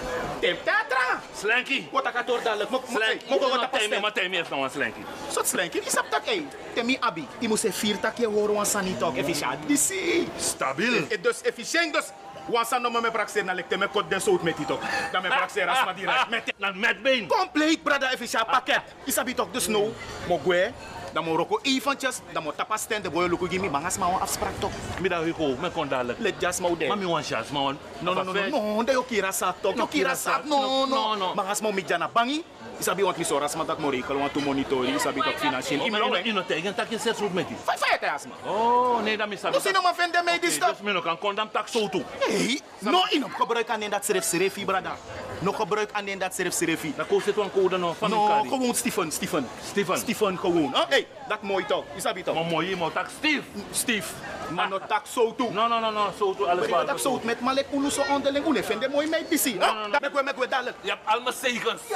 Slanky. 1.41 1.87
Wat 1.91 2.07
ik 2.07 2.15
ator 2.15 2.39
dadelijk. 2.43 2.69
Mo 2.69 2.81
mo 2.87 2.97
Slanky. 2.97 3.25
mo 3.29 3.37
go 3.39 3.47
Mo 3.49 3.57
wat 3.57 3.71
temi 3.73 3.89
pas. 3.89 3.99
ma 4.01 4.11
temi 4.11 4.35
heeft 4.35 4.49
nog 4.49 4.63
een 4.63 4.69
slanky. 4.69 5.01
Sot 5.31 5.47
slanky, 5.47 5.79
isap 5.85 6.05
tak 6.09 6.25
eh. 6.25 6.41
Temi 6.73 6.97
abi, 6.99 7.27
imo 7.39 7.55
se 7.55 7.71
vier 7.73 7.99
tak 7.99 8.17
je 8.17 8.27
horen 8.27 8.53
wan 8.53 8.65
sani 8.65 8.93
tok 8.97 9.15
efficiënt. 9.17 9.65
Disi. 9.67 10.27
Stabiel. 10.37 11.05
E 11.09 11.17
dus 11.21 11.41
efficiënt 11.41 11.93
dus. 11.93 12.11
Wan 12.49 12.65
san 12.65 12.81
no 12.81 12.89
me 12.89 13.11
praxer 13.11 13.45
na 13.45 13.53
lekte 13.53 13.77
me 13.77 13.87
kot 13.87 14.09
den 14.09 14.21
sout 14.21 14.43
met 14.47 14.55
tok. 14.67 14.81
Dan 15.11 15.21
me 15.21 15.29
praxer 15.29 15.67
as 15.67 15.85
ma 15.85 15.93
direct 15.93 16.29
met. 16.29 16.53
Na 16.57 16.71
met 16.75 17.01
been. 17.01 17.27
Compleet 17.27 17.83
brada 17.83 18.11
efficiënt 18.11 18.45
pakket. 18.47 18.81
Isabi 19.05 19.33
tok 19.33 19.53
dus 19.53 19.67
no. 19.67 19.93
Mo 20.27 20.37
gwe. 20.37 20.71
Dan 21.13 21.23
mo 21.25 21.35
roko 21.35 21.59
eventjes. 21.63 22.21
Dan 22.33 22.43
mo 22.43 22.51
tapa 22.51 22.77
stand 22.77 23.03
de 23.03 23.09
boy 23.09 23.27
luku 23.27 23.47
gimi 23.47 23.69
mangas 23.69 23.97
ma 23.97 24.07
wan 24.07 24.21
afspraak 24.21 24.55
tok. 24.59 24.71
Middag 24.99 25.23
Hugo, 25.27 25.55
me 25.59 25.69
kon 25.69 25.87
dadelijk. 25.87 26.19
Let 26.19 26.39
just 26.39 26.61
mo 26.61 26.75
de. 26.75 26.87
Mami 26.87 27.05
wan 27.05 27.23
chance, 27.23 27.51
man. 27.51 27.77
No, 27.99 28.13
no, 28.13 28.23
no, 28.23 28.33
no, 28.33 28.47
no, 28.49 28.83
de 28.83 28.91
yo 28.91 29.03
kira 29.03 29.31
sak 29.31 29.61
tok. 29.61 29.75
Yo 29.75 29.87
kira 29.87 30.15
no, 30.45 30.85
no, 30.85 31.15
no. 31.15 31.71
Midja 31.71 31.97
na 31.97 32.07
bangi. 32.07 32.43
Isabi 32.79 33.03
want 33.03 33.17
mi 33.17 33.23
soras 33.23 33.55
ma 33.55 33.63
tak 33.63 33.79
mo 33.79 33.91
rekel 33.91 34.17
want 34.17 34.33
to 34.33 34.39
monitori. 34.39 34.95
Isabi 34.95 35.21
tok 35.21 35.37
financieel. 35.37 35.85
Ino 35.85 35.97
ino 35.97 36.15
ino 36.23 36.41
tegen 36.43 36.75
tak 36.75 36.89
je 36.89 36.97
zet 36.97 37.19
roet 37.19 37.33
met 37.33 37.47
die. 37.47 37.57
Fai 37.57 37.97
te 37.99 38.09
asma. 38.09 38.35
Oh, 38.45 39.01
nee, 39.03 39.17
dat 39.17 39.31
is 39.31 39.41
No 39.41 39.59
sino 39.59 39.81
ma 39.81 39.93
fende 39.93 40.21
me 40.23 40.39
dis 40.39 40.59
Dus 40.59 40.81
me 40.81 40.91
no 40.91 41.01
kan 41.01 41.17
kondam 41.17 41.49
tak 41.51 41.67
zo 41.67 41.89
toe. 41.89 42.03
Hey, 42.19 42.59
no 42.79 43.05
ino 43.11 43.27
gebruik 43.27 43.69
aan 43.69 43.89
dat 43.89 44.05
serif 44.05 44.23
serifi 44.23 44.65
brada. 44.65 44.95
No 45.41 45.51
gebruik 45.51 45.89
aan 45.91 46.05
dat 46.19 46.33
serif 46.35 46.53
serifi. 46.53 46.93
Dan 46.95 47.07
koos 47.07 47.25
het 47.25 47.37
een 47.37 47.51
code 47.51 47.77
no 47.77 47.95
van 47.97 48.09
No, 48.09 48.27
elkaar. 48.27 48.41
gewoon 48.49 48.75
Stephen, 48.75 49.11
Stephen. 49.11 49.47
Stephen. 49.69 49.97
Stephen 49.97 50.37
gewoon. 50.39 50.75
Oh, 50.75 50.81
hey, 50.89 51.07
dat 51.27 51.41
mooi 51.41 51.65
toch. 51.65 51.83
Isabi 51.95 52.23
toch. 52.23 52.35
Maar 52.35 52.45
mooi, 52.45 52.75
maar 52.75 52.91
tak 52.91 53.07
Steve. 53.19 53.41
Steve. 53.71 54.07
Maar 54.49 54.69
no 54.69 54.79
tak 54.87 55.05
zo 55.13 55.35
toe. 55.35 55.51
No, 55.51 55.67
no, 55.67 55.79
no, 55.79 55.91
no, 55.91 56.09
zo 56.17 56.35
toe 56.35 56.47
alles 56.49 56.67
Maar 56.67 56.77
waar. 56.77 56.85
dat 56.85 57.01
zo 57.01 57.19
met 57.23 57.39
malek 57.41 57.65
so 57.91 58.01
onderling 58.09 58.45
une 58.47 58.63
fende 58.63 58.89
mooi 58.89 59.07
mee 59.09 59.25
no, 59.73 59.87
no. 59.87 59.99
Dat 59.99 60.13
me 60.13 60.23
me 60.37 60.47
dadelijk. 60.47 60.77
Je 60.81 60.89
hebt 60.89 61.01
allemaal 61.05 61.33
zegens. 61.33 61.81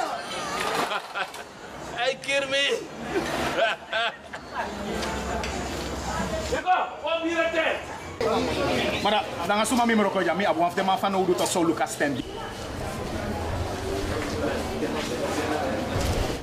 Hey, 1.98 2.18
Kirmi. 2.20 2.56
Ika, 6.58 6.88
wat 7.02 7.20
hier 7.22 7.36
het? 7.50 9.02
Maar 9.02 9.12
da- 9.12 9.24
dan 9.46 9.56
gaan 9.56 9.66
suma 9.66 9.84
mi 9.84 9.94
meroko 9.94 10.20
ja 10.20 10.34
mi 10.34 10.44
abu 10.46 10.60
af 10.60 10.74
de 10.74 10.82
man 10.82 10.98
van 10.98 11.14
odu 11.16 11.34
toch 11.34 11.50
zo 11.50 11.64
Lucas 11.64 11.92
stand. 11.92 12.18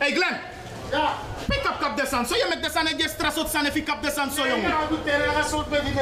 Hey 0.03 0.11
Glenn. 0.11 0.35
Ja. 0.91 1.15
Pick 1.53 1.65
up 1.69 1.77
kap 1.79 1.97
de 1.97 2.05
san. 2.11 2.25
So 2.27 2.35
je 2.35 2.45
met 2.49 2.63
de 2.63 2.69
san 2.73 2.87
en 2.87 2.97
je 2.97 3.07
stras 3.15 3.37
op 3.37 3.47
san 3.47 3.65
en 3.65 3.71
fi 3.71 3.83
kap 3.83 4.03
de 4.03 4.11
san 4.15 4.31
so 4.31 4.47
jongen. 4.47 4.69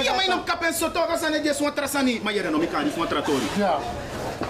Ja, 0.03 0.13
maar 0.13 0.23
in 0.25 0.31
een 0.31 0.43
kap 0.43 0.61
en 0.63 0.73
zo 0.73 0.91
toch 0.91 1.07
als 1.09 1.21
aan 1.21 1.33
het 1.33 1.43
jes 1.43 1.59
wat 1.59 1.75
trasani. 1.75 2.19
Maar 2.23 2.33
je 2.33 2.41
reno 2.41 2.57
mi 2.57 2.67
kan 2.67 2.83
niet 2.83 2.93
van 2.93 3.07
tratori. 3.07 3.47
Ja. 3.57 3.77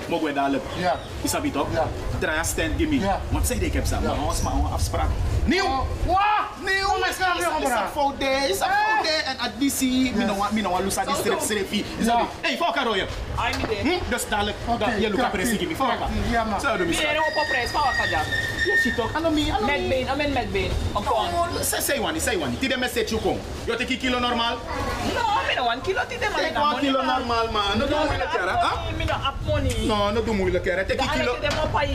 Mogen 0.08 0.26
we 0.26 0.34
dadelijk? 0.34 0.64
Ja. 0.78 0.96
Is 1.22 1.32
dat 1.32 1.54
toch? 1.54 1.68
Ja. 1.74 1.88
Draai 2.20 2.38
een 2.40 2.46
stand, 2.46 2.72
gimme. 2.78 3.00
Ja. 3.00 3.22
Want 3.30 3.48
zei 3.48 3.60
ik 3.60 3.74
heb 3.74 3.86
ze, 3.86 3.96
maar 4.00 4.20
ons 4.28 4.42
maar 4.42 4.54
een 4.54 4.66
afspraak. 4.74 5.10
Nieuw! 5.46 5.88
Wat? 6.06 6.18
Nieuw! 6.66 6.88
Kom 6.88 7.04
eens 7.04 7.18
naar 7.18 7.38
Is 7.38 7.44
weer, 7.46 7.58
is 7.62 7.64
bra. 7.68 7.82
een 7.84 7.90
fout 7.92 8.20
day, 8.20 8.44
is 8.50 8.60
een 8.60 8.66
fout 8.86 9.04
day. 9.04 9.22
En 9.26 9.38
additie, 9.40 10.14
mi 10.16 10.24
no 10.24 10.36
want, 10.36 10.52
mi 10.52 10.62
no 10.62 10.70
want 10.70 10.84
lusa 10.84 11.04
die 11.06 11.16
strip 11.16 11.40
stripie. 11.40 11.86
Is 11.98 12.06
dat 12.06 12.16
Ja. 12.16 12.20
niet? 12.22 12.30
Hey, 12.42 12.58
fuck 12.58 12.76
haar 12.76 12.86
hoor. 12.86 12.96
Ai, 13.36 13.54
mi 13.58 13.64
de. 13.68 13.76
Hm? 13.90 14.10
Dus 14.10 14.28
dadelijk, 14.30 14.58
Oké, 14.68 14.78
da- 14.78 14.90
je 14.92 15.00
luka 15.00 15.10
krachtig, 15.18 15.40
presi 15.42 15.58
gimme, 15.58 15.76
fuck 15.76 15.88
haar. 15.88 15.96
krachtig, 15.96 16.18
ja, 16.32 16.44
man. 16.44 16.60
Zo 16.62 16.68
doen 16.68 16.78
we 16.78 16.84
Mi 16.86 16.96
het. 16.96 17.04
ere 17.04 17.20
op 17.20 17.46
pres, 17.50 17.72
pa 17.72 17.80
wa 17.80 17.92
kaja. 17.98 18.20
Je 18.66 18.80
ziet 18.84 18.96
toch, 18.96 19.14
ano 19.14 19.30
mi, 19.30 19.52
ano 19.52 19.66
Met 19.66 19.80
mi. 19.82 19.88
been, 19.88 20.10
amen 20.10 20.34
met 20.34 20.52
Om 20.94 21.04
kon. 21.04 21.32
No, 21.32 21.62
say, 21.62 21.80
say 21.80 22.00
one, 22.00 22.20
say 22.20 22.36
one. 22.36 22.56
Tide 22.58 22.78
message 22.78 23.12
you 23.12 23.20
kom. 23.20 23.40
You 23.68 23.78
take 23.78 24.00
kilo 24.00 24.20
normal? 24.20 24.58
No, 25.16 25.42
mi 25.48 25.56
no 25.56 25.66
one 25.66 25.82
kilo 25.82 26.02
tite 26.06 26.30
man. 26.32 26.40
Take 26.44 26.56
one 26.56 26.82
kilo 26.82 27.02
normal, 27.02 27.52
man. 27.52 27.80
No 27.80 27.88
do 27.88 27.96
moeilijk, 27.96 28.32
hè? 28.32 28.40
Huh? 28.40 28.92
Mi 28.98 29.06
no 29.06 29.16
money. 29.46 29.88
No, 29.88 30.12
no 30.12 30.22
do 30.22 30.34
moeilijk, 30.34 30.66
hè? 30.66 30.86
Take 30.86 31.08
kilo. 31.18 31.36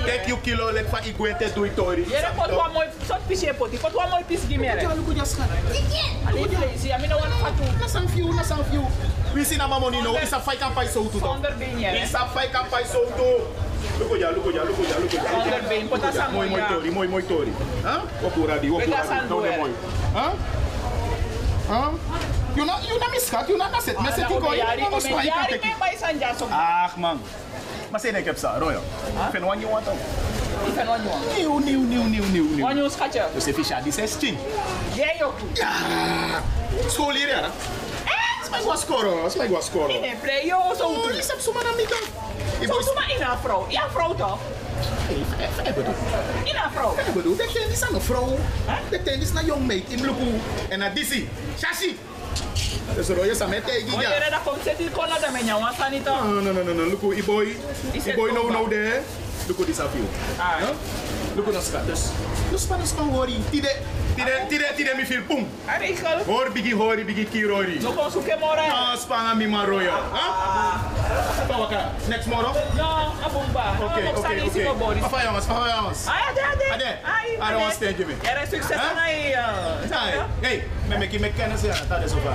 Take 0.07 0.29
you 0.29 0.37
kilo, 0.39 0.73
let 0.73 0.89
fa 0.89 1.01
igwete 1.05 1.55
do 1.55 1.65
it 1.65 1.77
tori. 1.77 2.05
Yere 2.05 2.33
pot 2.37 2.51
wa 2.53 2.69
moy 2.69 2.87
sot 3.07 3.21
poti. 3.59 3.77
Pot 3.77 3.95
wa 3.95 4.07
moy 4.09 4.23
pis 4.29 4.45
gimere. 4.47 4.87
Ali 6.27 6.41
lazy, 6.57 6.93
I 6.93 6.99
mi 6.99 7.09
no 7.09 7.19
one 7.19 7.31
fatu. 7.41 7.63
Na 7.63 7.87
na 8.37 8.43
some 8.43 8.65
few. 8.65 8.87
We 9.35 9.45
see 9.45 9.57
na 9.57 9.69
mamoni 9.69 10.03
no, 10.03 10.17
isa 10.17 10.41
fight 10.41 10.59
kan 10.59 10.73
pai 10.73 10.87
so 10.87 11.05
to. 11.05 11.19
Zonder 11.19 11.59
been 11.59 11.79
yere. 11.79 12.03
Isa 12.03 12.27
pai 12.33 12.85
so 12.85 13.05
to. 13.05 13.66
Look 13.99 14.13
at 14.13 14.21
ya, 14.21 14.29
look 14.31 14.47
at 14.47 14.55
ya, 14.55 14.63
look 14.63 14.79
at 14.79 14.89
ya, 14.91 14.97
look 15.01 15.15
at 15.15 15.25
ya. 15.25 15.31
Zonder 15.33 15.69
been, 15.69 15.89
pota 15.89 16.13
sa 16.13 16.29
Mooi, 16.31 16.49
mooi 16.49 16.61
moya. 16.61 16.69
tori, 16.69 16.91
mooi, 16.91 17.09
mooi 17.09 17.23
tori. 17.23 17.53
Huh? 17.83 18.03
Wapura 18.23 18.59
di, 18.61 18.69
Weka 18.69 18.85
wapura 18.85 19.05
san 19.07 19.23
di. 19.25 19.29
Down 19.29 19.41
duel. 19.43 19.59
mooi. 19.59 19.73
Huh? 20.13 20.33
Huh? 21.69 21.93
You 22.57 22.65
na, 22.65 22.75
you 22.81 22.97
na 22.99 23.07
miskat, 23.09 23.49
you 23.49 23.57
na 23.59 23.69
na 23.71 23.79
set, 23.81 23.97
meset 24.01 24.25
Ala, 24.25 24.37
iko, 24.37 24.49
you 24.53 24.63
yari, 24.63 24.81
na 24.81 24.87
ome 24.89 24.97
miskat, 25.01 25.25
you 25.25 25.31
yari 25.31 25.49
can 25.49 25.61
me 25.61 25.73
take. 25.73 25.81
bay 25.81 25.95
sanja 25.97 26.29
so. 26.37 26.49
Ah, 26.51 26.93
man. 26.97 27.21
Mas 27.91 28.03
say 28.03 28.13
na 28.13 28.21
kep 28.21 28.37
sa, 28.39 28.57
Royal. 28.59 28.81
Fen 29.33 29.45
one 29.47 29.61
you 29.61 29.69
want 29.69 29.85
to. 29.85 29.93
Ifen 29.93 30.87
wan 30.89 31.01
yon. 31.05 31.21
New, 31.37 31.61
new, 31.61 31.81
new, 31.85 32.05
new, 32.09 32.25
new, 32.33 32.45
new. 32.57 32.65
Wan 32.65 32.77
yon 32.77 32.89
skache. 32.91 33.21
You 33.35 33.41
say 33.41 33.53
fish 33.53 33.71
at 33.73 33.85
this 33.85 33.99
is 33.99 34.17
chin. 34.17 34.37
Ye 34.97 35.09
yo 35.21 35.33
ku. 35.37 35.47
School 36.89 37.13
hier, 37.17 37.29
hè? 37.33 37.49
Smijt 38.47 38.65
was 38.65 38.81
scoren, 38.81 39.31
smijt 39.31 39.51
was 39.51 39.65
scoren. 39.67 39.91
Ine 39.95 40.15
play 40.23 40.47
yo 40.47 40.59
so 40.79 40.85
Oh, 40.85 41.03
tu. 41.03 41.13
je 41.15 41.25
hebt 41.27 41.43
zomaar 41.43 41.67
aan 41.67 41.75
mij 41.77 41.87
Je 42.61 42.67
moet 42.67 42.95
maar 42.95 43.11
in 43.11 43.21
een 43.23 43.39
vrouw. 43.43 43.67
Ja, 43.69 43.91
vrouw 43.91 44.15
toch? 44.15 44.39
Ik 45.65 45.75
bedoel, 45.75 45.95
In 46.45 46.55
een 46.55 46.71
vrouw. 46.75 46.95
ik 47.07 47.15
bedoel, 47.15 47.37
dat 47.37 47.47
is 47.71 47.83
aan 47.83 47.95
een 47.95 48.01
vrouw. 48.01 48.39
Dat 48.91 49.01
is 49.21 49.33
naar 49.33 49.45
jong 49.45 49.67
meid 49.67 49.85
in 49.89 50.01
Luku. 50.01 50.41
En 50.69 50.79
naar 50.79 50.95
Dizzy. 50.95 51.25
Shashi. 51.59 51.99
Dus 52.95 53.09
Roy 53.09 53.27
is 53.29 53.41
aan 53.41 53.49
mij 53.49 53.61
tegen 53.61 53.95
Oye, 53.95 54.03
ja. 54.09 54.15
era 54.15 54.31
da 54.31 54.39
kom 54.45 54.55
seti 54.65 54.91
kona 54.93 55.19
da 55.19 55.31
menya 55.31 55.59
wan 55.59 55.73
sanito. 55.79 56.15
No, 56.25 56.41
no, 56.41 56.53
no, 56.53 56.63
no, 56.63 56.73
no. 56.73 56.85
Luku, 56.87 57.15
i 57.17 57.23
boy. 57.25 57.57
Is 57.93 58.05
I 58.05 58.07
het 58.07 58.15
boy 58.17 58.29
no, 58.31 58.41
toch 58.41 58.51
no 58.51 58.61
waar? 58.61 58.69
there. 58.71 59.01
Luku 59.47 59.65
disappear. 59.65 60.05
Ah, 60.39 60.57
Huh? 60.59 60.69
Luku 61.37 61.53
no 61.53 61.61
skat. 61.61 61.87
Dus, 61.87 62.01
dus 62.51 62.63
Spanis 62.63 62.95
kan 62.97 63.09
horen. 63.09 63.45
Tide, 63.51 63.77
tide, 64.17 64.35
tide, 64.49 64.69
tide 64.77 64.93
mi 64.97 65.05
feel 65.05 65.23
pum. 65.29 65.47
Are 65.69 65.79
regel. 65.79 66.25
Hoor 66.25 66.51
bigi 66.51 66.73
hori, 66.73 67.05
bigi 67.05 67.25
kirori. 67.25 67.81
No 67.83 67.93
kon 67.93 68.11
suke 68.11 68.37
mora. 68.41 68.65
Ah, 68.73 68.97
spanga 68.97 69.35
mi 69.37 69.47
ma 69.47 69.65
royal. 69.65 70.01
Huh? 70.13 71.47
Pawaka, 71.49 71.81
next 72.09 72.25
tomorrow? 72.25 72.53
No, 72.75 72.89
abumba. 73.23 73.65
Oké, 73.81 74.01
oké, 74.17 74.43
oké. 74.43 75.01
Papa 75.01 75.23
jongens, 75.23 75.47
papa 75.47 75.67
jongens. 75.77 76.07
Ay, 76.07 76.23
ade, 76.31 76.43
ade. 76.53 76.67
Ade, 76.75 76.91
Ay, 77.41 77.53
to 77.69 77.71
stand 77.77 77.99
you, 77.99 78.07
man. 78.07 78.17
Era 78.25 78.47
succes 78.47 78.77
Huh? 78.77 78.95
na 78.95 79.05
i. 79.07 79.37
Hey, 79.93 80.13
hey, 80.43 80.57
me 80.89 80.97
me 80.99 81.19
me 81.19 81.31
kennis 81.37 81.63
ja, 81.63 81.75
dat 81.89 82.03
is 82.05 82.13
over. 82.13 82.35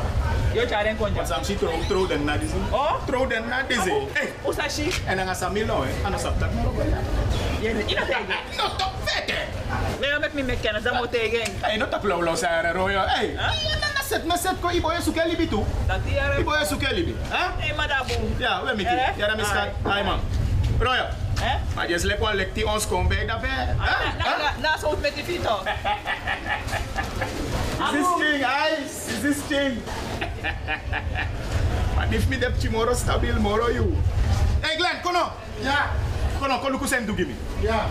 Yo 0.53 0.65
charen 0.67 0.97
konja. 0.97 1.25
Sam 1.25 1.43
si 1.43 1.55
tro 1.55 1.71
tro 1.87 2.07
den 2.07 2.25
na 2.25 2.37
dizzy. 2.37 2.57
Oh? 2.71 2.99
Tro 3.07 3.25
den 3.27 3.47
na 3.49 3.63
dizzy. 3.67 3.91
Hey, 4.13 4.29
Usashi. 4.45 4.91
en 5.07 5.17
dan 5.17 5.35
sa 5.35 5.49
milo 5.49 5.83
eh, 5.83 6.05
ana 6.05 6.17
sap 6.17 6.39
tak. 6.39 6.49
Ina 7.61 8.03
tegen. 8.05 8.39
No 8.57 8.67
to 8.77 8.85
vete. 9.05 9.33
Nee, 9.99 10.19
met 10.19 10.33
me 10.33 10.43
met 10.43 10.59
kennis, 10.61 10.83
dat 10.83 10.93
moet 10.93 11.11
tegen. 11.11 11.43
Hey, 11.71 11.79
no 11.79 11.87
tak 11.87 12.03
lo 12.03 12.19
lo 12.19 12.35
sa 12.35 12.59
royo. 12.75 12.99
Hey, 13.07 13.31
na 13.31 14.03
set 14.03 14.27
na 14.27 14.35
set 14.35 14.59
ko 14.59 14.75
ibo 14.75 14.91
yesu 14.91 15.15
kelibi 15.15 15.47
tu. 15.47 15.63
Dat 15.87 16.03
die 16.03 16.19
era. 16.19 16.35
Ibo 16.35 16.51
yesu 16.51 16.75
kelibi. 16.75 17.15
Ha? 17.31 17.55
Hey, 17.63 17.71
madabu. 17.71 18.11
Ja, 18.35 18.59
we 18.59 18.75
miki. 18.75 18.91
Eh? 18.91 19.15
Ja, 19.15 19.31
da 19.31 19.39
miskat. 19.39 19.71
Ai. 19.87 20.03
Ay 20.03 20.03
man. 20.03 20.19
Royo. 20.83 21.07
Eh? 21.39 21.55
Maar 21.71 21.87
je 21.87 21.95
lek 22.03 22.19
wel 22.19 22.33
lek 22.35 22.51
die 22.51 22.67
ons 22.67 22.87
kom 22.87 23.07
bij 23.07 23.23
dat 23.25 23.39
bij. 23.41 23.71
Na, 23.79 23.95
na, 24.19 24.51
na, 24.59 24.77
zo 24.83 24.99
met 24.99 25.15
die 25.15 25.23
fito. 25.23 25.63
Is 27.79 27.91
this 27.95 28.09
king, 28.19 28.43
ice? 28.43 28.95
Is 29.07 29.19
this 29.23 29.39
king? 29.47 29.79
Maar 31.95 32.11
if 32.11 32.27
me 32.27 32.37
dep 32.37 32.59
tomorrow 32.59 32.95
stabil 32.95 33.39
moro 33.39 33.71
you. 33.71 33.95
Hey 34.59 34.75
Glenn, 34.75 34.99
kono. 35.01 35.31
Ja. 35.63 35.87
Kono, 36.39 36.59
kono 36.59 36.77
kusem 36.77 37.05
do 37.05 37.15
gimme. 37.15 37.33
Ja. 37.63 37.87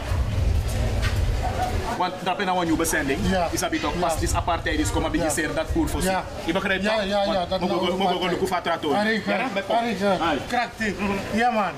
Want 1.99 2.13
dat 2.23 2.37
ben 2.37 2.47
nou 2.47 2.59
een 2.61 2.67
nieuwe 2.67 2.85
zending. 2.85 3.19
Ja. 3.23 3.49
Is 3.51 3.61
dat 3.61 3.71
toch 3.81 3.95
Ja. 3.95 4.01
pas 4.07 4.21
is 4.21 4.35
apartheid 4.35 4.79
is 4.79 4.91
komen 4.91 5.11
Ja. 5.13 5.29
begin 5.29 5.55
dat 5.55 5.67
voer 5.73 5.89
voor 5.89 6.03
Ja. 6.03 6.25
Je 6.45 6.53
begrijpt 6.53 6.83
Ja, 6.83 6.95
toch? 6.97 7.05
ja, 7.05 7.23
ja, 7.25 7.47
dat 7.49 7.61
mogen 7.61 7.77
we- 7.87 7.97
nou 7.97 8.33
ook 8.33 8.39
voor 8.39 8.49
Ja, 9.99 10.35
krachtig. 10.49 10.95
Ja 11.33 11.51
man. 11.51 11.71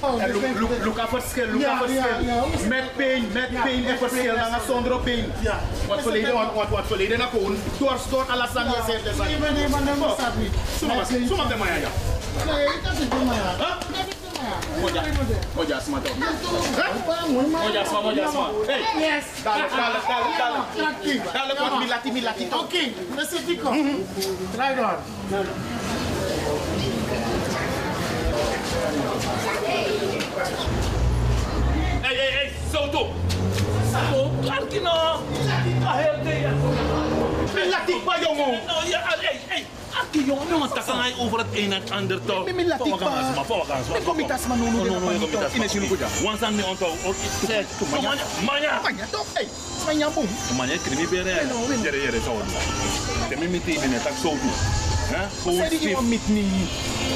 Oh, 0.00 0.10
look, 0.32 0.98
verschil, 1.08 1.46
look 1.52 1.60
Ja, 1.60 1.70
aan 1.70 1.78
verschil. 1.78 2.02
ja, 2.20 2.34
ja. 2.34 2.68
Met 2.68 2.96
pijn, 2.96 3.24
met 3.32 3.48
Ja, 3.50 3.62
pijn 3.62 3.86
en 3.86 3.98
verschil 3.98 4.34
dan 4.50 4.60
zonder 4.66 4.98
pijn. 5.00 5.24
Ja. 5.40 5.58
Wat 5.88 6.00
verleden, 6.02 6.32
wat, 6.34 6.52
wat, 6.54 6.68
verleden 6.86 7.18
na 7.18 7.26
gewoon. 7.26 7.56
Door, 7.78 7.96
door 8.10 8.24
alles 8.30 8.56
aan 8.56 8.64
je 8.64 8.82
zegt. 8.86 9.04
dus- 9.04 9.16
Nee, 9.26 9.38
maar 9.38 9.52
nee, 9.52 9.68
maar 9.68 9.84
dat 9.84 9.96
Oh. 9.96 10.50
Suma, 10.78 10.94
Met 10.94 11.08
pijn. 11.08 11.26
suma 11.26 11.44
de 11.44 11.56
maya 11.56 11.74
ja. 11.74 11.88
Nee, 12.52 12.66
dat 12.82 12.92
is 12.92 12.98
niet 12.98 13.24
maar. 13.24 13.78
Dat 14.60 14.94
is 14.94 15.06
niet 15.06 15.16
maar. 15.16 15.24
Moja, 15.24 15.40
moja 15.54 15.80
sma 15.80 15.98
toch. 15.98 16.16
Moja 17.62 17.84
sma, 17.84 18.00
moja 18.00 18.30
sma. 18.30 18.46
Hey, 18.66 18.80
Yes. 18.98 19.24
Dadelijk, 19.42 19.70
dadelijk, 19.76 20.06
dadelijk, 20.08 20.38
dadelijk. 20.38 20.64
Krachtig. 20.76 21.32
Dadelijk 21.32 21.58
wat 21.58 21.78
milati, 21.78 22.12
milati 22.12 22.48
toch. 22.48 22.60
Oké, 22.62 22.78
we 23.16 23.26
zitten 23.30 23.60
kom. 23.60 24.04
Right 24.56 24.78
on. 24.78 26.04
Hey, 32.02 32.14
hey, 32.14 32.30
hey, 32.32 32.52
zo 32.72 32.88
toe. 32.90 33.06
Zo, 33.92 34.30
Arkino. 34.50 34.90
Ah, 35.84 35.94
heel 35.94 36.22
tegen. 36.24 37.13
Milati 37.54 37.94
pa 38.04 38.14
jongen. 38.20 38.60
Nou, 38.66 38.88
ja, 38.88 39.00
hey, 39.06 39.40
hey. 39.46 39.66
Akki, 40.00 40.24
jongen, 40.26 40.46
jongen, 40.48 40.68
tak 40.72 40.86
kan 40.86 40.98
hij 41.00 41.14
over 41.18 41.38
het 41.38 41.46
een 41.52 41.72
en 41.72 41.80
het 41.80 41.90
ander 41.90 42.24
toch. 42.24 42.44
Mimi 42.44 42.66
lati 42.66 42.88
Voor 42.88 42.98
pa. 42.98 43.04
elkaar, 43.04 43.34
maar 43.34 43.44
voor 43.44 43.56
elkaar, 43.58 43.78
maar 43.90 43.98
Me 43.98 44.04
komitas 44.04 44.46
man 44.46 44.58
no 44.58 44.64
no 44.64 44.70
No, 44.70 44.84
no, 44.84 44.84
no, 44.84 44.98
no 45.00 45.10
no, 45.12 45.18
komitas, 45.18 45.52
Ines 45.52 45.72
man. 45.72 45.82
yulu 45.82 45.86
kuja. 45.86 46.06
Wan 46.22 46.38
san 46.38 46.54
mi 46.54 46.62
onto. 46.62 46.86
Zeg, 47.46 47.66
manya. 47.90 48.08
manya, 48.08 48.24
manya. 48.46 48.80
Manya 48.82 49.06
toch. 49.10 49.26
Hey, 49.32 49.48
manya 49.86 50.08
boom. 50.10 50.28
Manya, 50.56 50.78
krimi 50.78 51.06
bere. 51.06 51.34
Jere, 51.82 52.00
jere, 52.00 52.20
zo. 52.20 52.34
Temi 53.28 53.46
mi 53.48 53.60
timi 53.64 53.86
ne, 53.86 53.98
tak 54.02 54.12
zo 54.22 54.30
toe. 55.14 55.20
Hè? 55.20 55.26
Gewoon 55.42 55.58
Say 55.58 55.68
die 55.68 55.78
stief. 55.78 55.92
man 55.92 56.08
meet 56.08 56.28
me. 56.28 56.44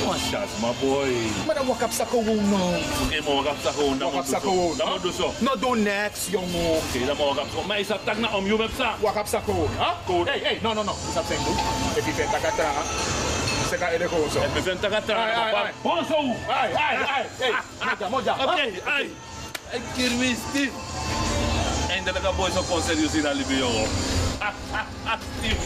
Wan 0.07 0.19
shas, 0.19 0.51
my 0.61 0.73
boy. 0.81 1.11
Maar 1.47 1.55
dan 1.55 1.67
wak 1.67 1.83
up 1.83 1.93
sa 1.93 2.05
ko 2.05 2.23
no. 2.23 2.63
Oké, 3.05 3.21
maar 3.25 3.35
wakap 3.35 3.57
sa 3.63 3.71
gewoon. 3.71 3.99
Wak 3.99 4.15
up 4.15 4.27
sa 4.27 4.39
ko. 4.39 4.75
Dat 4.77 4.89
moet 4.89 5.03
dus 5.03 5.17
zo. 5.17 5.33
No 5.39 5.57
do 5.59 5.75
next 5.75 6.29
jongen. 6.31 6.71
Oké, 6.77 7.07
dan 7.07 7.17
moet 7.17 7.27
wakap 7.27 7.47
zo. 7.55 7.63
Maar 7.67 7.79
is 7.79 7.87
dat 7.87 8.01
tak 8.05 8.19
na 8.19 8.37
om 8.37 8.47
je 8.47 8.57
web 8.57 8.71
sa? 8.77 8.95
Wak 9.01 9.17
up 9.17 9.27
sa 9.27 9.41
ko. 9.45 9.69
Ha? 9.77 9.97
Code. 10.07 10.31
Hey, 10.31 10.41
hey, 10.43 10.59
no 10.63 10.73
no 10.73 10.83
no. 10.83 10.95
Isa 11.11 11.23
sendu. 11.29 11.51
If 11.99 12.05
you 12.07 12.15
vet 12.15 12.31
takatra. 12.31 12.71
Seka 13.71 13.89
ede 13.91 14.07
ko 14.09 14.17
so. 14.33 14.41
Het 14.41 14.55
bevent 14.55 14.81
tak 14.81 14.93
atra. 14.93 15.15
Ai, 15.25 15.33
ai, 15.33 15.55
ai. 15.55 15.73
Gewoon 15.83 16.05
zo. 16.05 16.19
Ai, 16.49 16.73
ai, 16.73 16.97
ai. 17.17 17.25
Hey, 17.39 17.53
moja, 17.85 18.09
moja. 18.09 18.33
Oké, 18.45 18.67
ai. 18.85 19.05
Ik 19.73 19.83
keer 19.97 20.11
me 20.11 20.35
stief. 20.49 20.71
Eindelijk 21.91 22.25
een 22.25 22.37
boy 22.37 22.51
zo 22.51 22.63
kon 22.69 22.83
serieus 22.83 23.15
in 23.15 23.27
Alibi, 23.27 23.57
jongen. 23.57 23.89
Ah, 24.39 24.49
ah, 24.73 24.81
ah, 25.05 25.19
stief. 25.39 25.57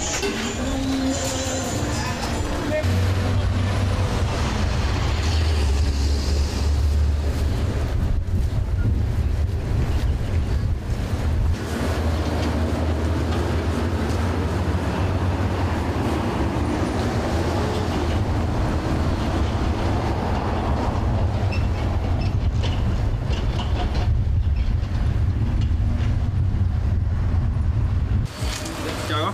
Ja. 29.08 29.32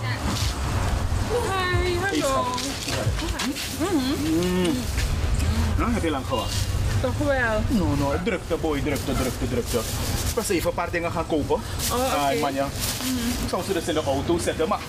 Hi, 1.29 1.95
hallo. 1.99 2.45
Nou, 5.77 5.91
heb 5.91 6.03
je 6.03 6.09
lang 6.09 6.25
gewacht? 6.25 6.53
Toch 7.01 7.17
wel. 7.17 7.61
No, 7.67 7.95
no, 7.95 8.08
drukte 8.23 8.55
boy, 8.55 8.79
drukte, 8.81 9.13
drukte, 9.13 9.47
drukte. 9.49 9.77
Ik 10.29 10.35
was 10.35 10.49
even 10.49 10.69
een 10.69 10.75
paar 10.75 10.91
dingen 10.91 11.11
gaan 11.11 11.27
kopen. 11.27 11.61
Oh, 11.91 12.41
man, 12.41 12.53
ja. 12.53 12.67
Ik 13.43 13.49
zou 13.49 13.63
ze 13.63 13.73
dus 13.73 13.87
in 13.87 13.93
de 13.93 14.03
auto 14.03 14.37
zetten, 14.37 14.67
maar 14.67 14.79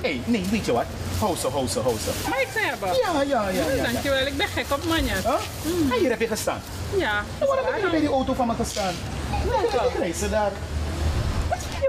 hey, 0.00 0.20
nee, 0.24 0.44
weet 0.50 0.66
je 0.66 0.72
wat? 0.72 0.84
Hou 1.18 1.36
ze, 1.36 1.48
hou 1.48 1.66
ze, 1.68 1.80
hou 1.80 1.94
ze. 2.04 2.10
Mag 2.28 2.38
ik 2.40 2.48
ze 2.52 2.58
hebben? 2.58 2.88
Ja, 2.88 3.22
ja, 3.22 3.48
ja, 3.48 3.62
Mm, 3.62 3.68
ja, 3.68 3.74
ja. 3.76 3.82
Dankjewel, 3.92 4.26
ik 4.26 4.36
ben 4.36 4.48
gek 4.48 4.66
op 4.72 4.84
manjas. 4.88 5.22
Huh? 5.22 5.32
Ah, 5.32 5.98
hier 5.98 6.10
heb 6.10 6.20
je 6.20 6.26
gestaan. 6.26 6.60
Ja. 6.96 7.22
En 7.38 7.46
waarom 7.46 7.66
heb 7.66 7.82
je 7.82 7.90
bij 7.90 8.00
die 8.00 8.08
auto 8.08 8.34
van 8.34 8.46
me 8.46 8.54
gestaan? 8.54 8.94
Welke? 9.48 9.88
Ik 9.88 9.98
reis 9.98 10.18
ze 10.18 10.30
daar. 10.30 10.52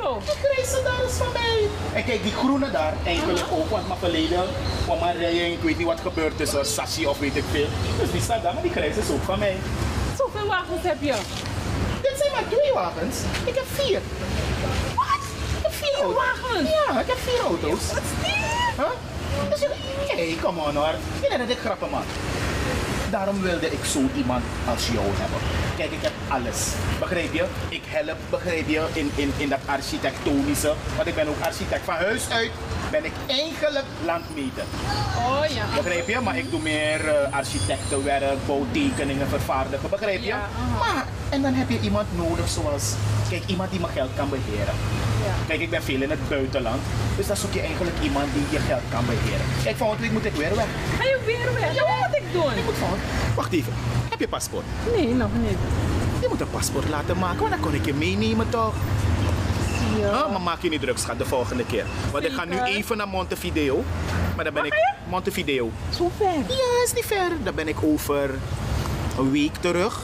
Yo. 0.02 0.18
Ik 0.18 0.56
reis 0.56 0.70
ze 0.70 0.82
daar 0.84 1.06
is 1.10 1.14
van 1.14 1.28
mij. 1.34 1.68
En 1.94 2.04
kijk, 2.06 2.24
die 2.24 2.32
groene 2.32 2.72
daar, 2.72 2.94
eigenlijk 3.06 3.46
ook, 3.52 3.70
want 3.70 3.88
mijn 3.88 4.00
verleden 4.00 4.44
kwam 4.84 5.00
maar 5.00 5.18
rijden, 5.18 5.52
ik 5.52 5.62
weet 5.62 5.78
niet 5.78 5.88
wat 5.88 6.00
gebeurd 6.00 6.40
is, 6.40 6.54
er 6.54 6.66
sashi 6.66 7.06
of 7.08 7.20
weet 7.20 7.36
ik 7.36 7.44
veel. 7.52 7.68
Dus 8.00 8.12
die 8.12 8.22
staat 8.22 8.44
daar, 8.44 8.54
maar 8.54 8.64
die 8.64 8.74
reis 8.74 8.96
is 8.96 9.10
ook 9.10 9.24
van 9.24 9.40
mij. 9.40 9.58
Zoveel 10.38 10.52
wagens 10.52 10.84
heb 10.84 11.02
je? 11.02 11.16
Dit 12.02 12.16
zijn 12.18 12.32
maar 12.32 12.48
twee 12.50 12.74
wagens. 12.74 13.18
Ik 13.46 13.56
heb 13.56 13.66
vier. 13.68 14.00
Wat? 14.96 15.24
Ik 15.58 15.64
heb 15.64 15.74
vier 15.74 16.02
auto's. 16.02 16.24
wagens? 16.26 16.70
Ja, 16.70 17.00
ik 17.02 17.08
heb 17.08 17.18
vier 17.18 17.42
auto's. 17.42 17.88
Wat 17.88 18.04
is 18.04 18.16
dit? 18.22 18.46
Huh? 18.78 18.96
Dus 19.50 19.62
come 20.42 20.62
on 20.62 20.76
hoor. 20.76 20.96
Je 21.30 21.38
dat 21.38 21.50
ik 21.50 21.58
grappen 21.58 21.90
man. 21.90 22.04
Daarom 23.12 23.42
wilde 23.42 23.72
ik 23.72 23.86
zo 23.86 24.00
iemand 24.16 24.44
als 24.68 24.88
jou 24.88 25.06
hebben. 25.22 25.40
Kijk, 25.78 25.92
ik 25.92 26.02
heb 26.02 26.14
alles. 26.28 26.74
Begrijp 27.00 27.34
je? 27.34 27.46
Ik 27.70 27.84
help, 27.86 28.18
begrijp 28.30 28.68
je, 28.68 28.86
in, 28.94 29.12
in, 29.16 29.32
in 29.38 29.50
dat 29.50 29.60
architectonische. 29.66 30.74
Want 30.96 31.08
ik 31.08 31.16
ben 31.16 31.28
ook 31.28 31.42
architect. 31.42 31.84
Van 31.84 31.94
huis 31.96 32.30
uit 32.30 32.52
ben 32.92 33.06
ik 33.06 33.12
eigenlijk 33.28 33.86
landmeter. 34.06 34.64
Oh 35.18 35.44
ja. 35.50 35.66
Begrijp 35.76 36.08
je? 36.08 36.20
Maar 36.20 36.38
ik 36.38 36.52
doe 36.52 36.62
meer 36.62 37.08
eh, 37.08 37.34
architectenwerk, 37.34 38.46
bouwtekeningen, 38.46 39.28
vervaardigen. 39.28 39.90
Begrijp 39.90 40.20
je? 40.20 40.26
Ja, 40.26 40.50
maar, 40.80 41.06
en 41.30 41.42
dan 41.42 41.54
heb 41.54 41.70
je 41.70 41.80
iemand 41.80 42.08
nodig 42.18 42.48
zoals, 42.50 42.94
kijk, 43.30 43.44
iemand 43.46 43.72
die 43.72 43.80
mijn 43.80 43.94
geld 43.94 44.10
kan 44.16 44.30
beheren. 44.30 44.74
Ja. 45.26 45.34
Kijk, 45.48 45.60
ik 45.60 45.70
ben 45.70 45.84
veel 45.84 46.02
in 46.02 46.10
het 46.10 46.30
buitenland. 46.30 46.82
Dus 47.18 47.28
dan 47.28 47.38
zoek 47.38 47.54
je 47.54 47.60
eigenlijk 47.62 47.96
iemand 48.02 48.34
die 48.34 48.46
je 48.50 48.60
geld 48.60 48.82
kan 48.92 49.06
beheren. 49.06 49.46
Kijk, 49.64 49.76
volgende 49.76 50.02
week 50.02 50.12
moet 50.12 50.26
ik 50.26 50.36
weer 50.36 50.56
weg. 50.56 50.68
Ga 50.98 51.04
je 51.04 51.20
weer 51.26 51.54
weg? 51.54 51.74
Ja. 51.76 51.82
Wat 51.82 52.08
moet 52.08 52.18
ik 52.18 52.24
doen? 52.32 52.52
Ik 52.58 52.66
moet 52.66 52.78
volgende... 52.78 53.04
Wacht 53.36 53.54
even. 53.54 53.74
Heb 54.10 54.20
je 54.20 54.28
paspoort? 54.28 54.66
Nee, 54.96 55.14
nog 55.14 55.30
niet. 55.34 55.58
Je 56.28 56.34
moet 56.34 56.42
een 56.42 56.50
paspoort 56.52 56.90
laten 56.90 57.18
maken, 57.18 57.40
want 57.40 57.52
dan 57.52 57.60
kon 57.60 57.74
ik 57.74 57.86
je 57.86 57.94
meenemen 57.94 58.50
toch? 58.50 58.74
Ja. 60.00 60.28
Maar 60.28 60.42
maak 60.42 60.62
je 60.62 60.70
niet 60.70 60.82
druk, 60.82 60.98
schat, 60.98 61.18
de 61.18 61.26
volgende 61.26 61.66
keer. 61.66 61.86
Want 62.12 62.26
ik 62.26 62.32
ga 62.32 62.46
nu 62.46 62.62
even 62.62 62.98
naar 62.98 63.08
Montevideo. 63.08 63.84
Maar 64.36 64.44
dan 64.44 64.54
ben 64.54 64.66
ik... 64.66 64.74
Montevideo. 65.10 65.72
Zo 65.96 66.12
ver? 66.18 66.34
Ja, 66.48 66.84
is 66.84 66.94
niet 66.94 67.06
ver. 67.06 67.30
Dan 67.44 67.56
ben 67.56 67.68
ik 67.68 67.84
over 67.84 68.30
een 69.18 69.32
week 69.32 69.56
terug. 69.56 70.02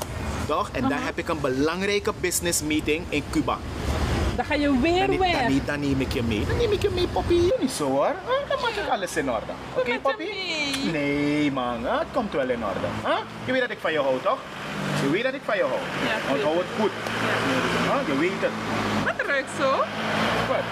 Toch? 0.47 0.69
En 0.71 0.81
dan 0.81 0.97
heb 1.01 1.17
ik 1.17 1.27
een 1.29 1.39
belangrijke 1.41 2.13
business 2.19 2.61
meeting 2.63 3.05
in 3.09 3.23
Cuba. 3.29 3.57
Dan 4.35 4.45
ga 4.45 4.53
je 4.53 4.79
weer 4.79 5.07
Dan, 5.07 5.17
weg. 5.17 5.41
dan, 5.47 5.61
dan 5.65 5.79
neem 5.79 6.01
ik 6.01 6.13
je 6.13 6.23
mee. 6.23 6.45
Dan 6.47 6.57
neem 6.57 6.71
ik 6.71 6.81
je 6.81 6.89
mee, 6.89 7.07
poppy. 7.07 7.39
Doe 7.39 7.57
niet 7.59 7.71
zo 7.71 7.89
hoor. 7.89 8.15
Dan 8.47 8.57
maak 8.61 8.69
ik 8.71 8.89
alles 8.89 9.15
in 9.17 9.31
orde. 9.31 9.51
Oké, 9.77 9.99
mee. 10.17 10.91
Nee, 10.91 11.51
man. 11.51 11.85
Het 11.85 12.07
komt 12.13 12.33
wel 12.33 12.49
in 12.49 12.63
orde. 12.65 12.87
Je 13.45 13.51
weet 13.51 13.61
dat 13.61 13.69
ik 13.69 13.77
van 13.79 13.91
je 13.91 13.99
hou, 13.99 14.19
toch? 14.23 14.37
Je 15.03 15.09
weet 15.11 15.23
dat 15.23 15.33
ik 15.33 15.41
van 15.43 15.57
je 15.57 15.63
hou. 15.63 15.79
Ja, 16.07 16.33
Onthoud 16.33 16.55
het 16.57 16.65
goed. 16.79 16.91
Huh? 17.91 18.07
Je 18.07 18.17
weet 18.19 18.41
het. 18.41 18.51
Wat 19.05 19.25
ruikt 19.27 19.49
zo? 19.59 19.69
Wat? 20.47 20.65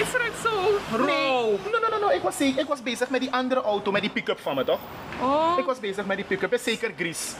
Het 0.00 0.16
ruikt 0.20 0.36
zo 0.42 0.50
rauw. 0.96 1.46
Nee, 1.46 1.58
no, 1.72 1.78
no, 1.78 1.88
no, 1.98 2.06
no. 2.06 2.08
Ik 2.14 2.22
was, 2.22 2.36
zeker, 2.36 2.60
ik 2.60 2.68
was 2.68 2.82
bezig 2.82 3.08
met 3.08 3.20
die 3.20 3.32
andere 3.32 3.62
auto, 3.62 3.90
met 3.90 4.00
die 4.00 4.10
pick-up 4.10 4.40
van 4.40 4.54
me, 4.54 4.64
toch? 4.64 4.78
Oh. 5.22 5.54
Ik 5.58 5.64
was 5.64 5.80
bezig 5.80 6.04
met 6.06 6.16
die 6.16 6.26
pick-up. 6.26 6.52
Is 6.52 6.62
zeker 6.62 6.92
Gries. 6.96 7.32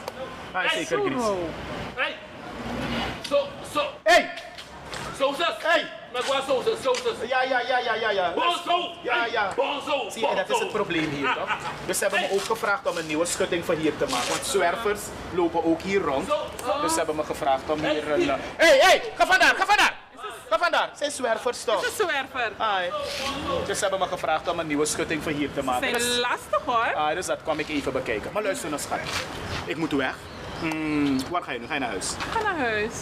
Ah, 0.53 0.71
zeker 0.71 0.87
Zo 0.87 1.03
Gries. 1.03 1.21
rauw. 1.21 1.39
Hey! 1.95 2.15
Zo, 3.29 3.37
zo. 3.75 3.81
Hey! 4.03 4.31
Sausas! 5.21 5.55
Hey! 5.59 5.87
Maar 6.13 6.23
waar 6.29 6.43
sausas, 6.47 6.79
sausas? 6.83 7.17
Ja, 7.29 7.43
ja, 7.43 7.61
ja, 7.61 7.79
ja, 7.79 7.95
ja, 7.95 8.11
ja. 8.11 8.33
Bonzo! 8.35 8.93
Ja, 9.03 9.27
ja. 9.27 9.53
Bonzo! 9.57 10.11
Zie 10.11 10.29
je, 10.29 10.35
dat 10.35 10.51
is 10.51 10.59
het 10.59 10.73
probleem 10.73 11.11
hier, 11.11 11.35
toch? 11.35 11.57
Dus 11.87 11.99
ze 11.99 12.05
hebben 12.05 12.21
me 12.21 12.33
ook 12.33 12.45
gevraagd 12.45 12.89
om 12.89 12.97
een 12.97 13.07
nieuwe 13.07 13.27
schutting 13.27 13.65
van 13.65 13.75
hier 13.75 13.97
te 13.97 14.07
maken. 14.11 14.29
Want 14.29 14.47
zwervers 14.47 15.01
lopen 15.35 15.65
ook 15.65 15.81
hier 15.81 16.01
rond. 16.01 16.29
Dus 16.83 16.93
ze 16.93 16.97
hebben 16.97 17.17
me 17.17 17.25
gevraagd 17.25 17.63
om 17.71 17.79
hier 17.81 18.11
een... 18.11 18.29
Hé, 18.29 18.37
hey, 18.57 18.79
hey, 18.79 19.03
ga 19.17 19.27
vandaar, 19.27 19.55
ga 19.55 19.67
vandaar! 19.67 19.99
Ga 20.51 20.59
vandaar, 20.59 20.91
zijn 20.95 21.11
zwervers 21.11 21.65
toch? 21.65 21.75
Het 21.81 21.93
is 21.93 21.99
een 21.99 22.09
zwerver. 22.09 22.53
Ai. 22.57 22.91
Dus 23.67 23.79
ze 23.79 23.83
hebben 23.83 24.01
me 24.01 24.07
gevraagd 24.07 24.49
om 24.49 24.59
een 24.59 24.67
nieuwe 24.67 24.87
schutting 24.87 25.23
van 25.23 25.33
hier 25.33 25.49
te 25.49 25.61
Ze 25.61 25.63
maken. 25.63 25.89
zijn 25.89 25.93
Dus- 26.03 26.19
lastig 26.19 26.63
hoor. 26.65 26.95
Ah, 26.95 27.15
dus 27.15 27.27
dat 27.27 27.43
kwam 27.43 27.59
ik 27.59 27.69
even 27.69 27.93
bekijken. 27.93 28.31
Maar 28.33 28.43
luister 28.43 28.69
nou, 28.69 28.81
schat. 28.81 28.99
Ik 29.65 29.77
moet 29.77 29.93
weg. 29.93 30.15
Hmm, 30.61 31.19
waar 31.31 31.43
ga 31.43 31.53
je 31.53 31.59
nu? 31.59 31.67
Ga 31.67 31.75
je 31.75 31.81
naar 31.81 31.89
huis? 31.89 32.15
Ga 32.33 32.43
naar 32.43 32.59
huis. 32.59 32.95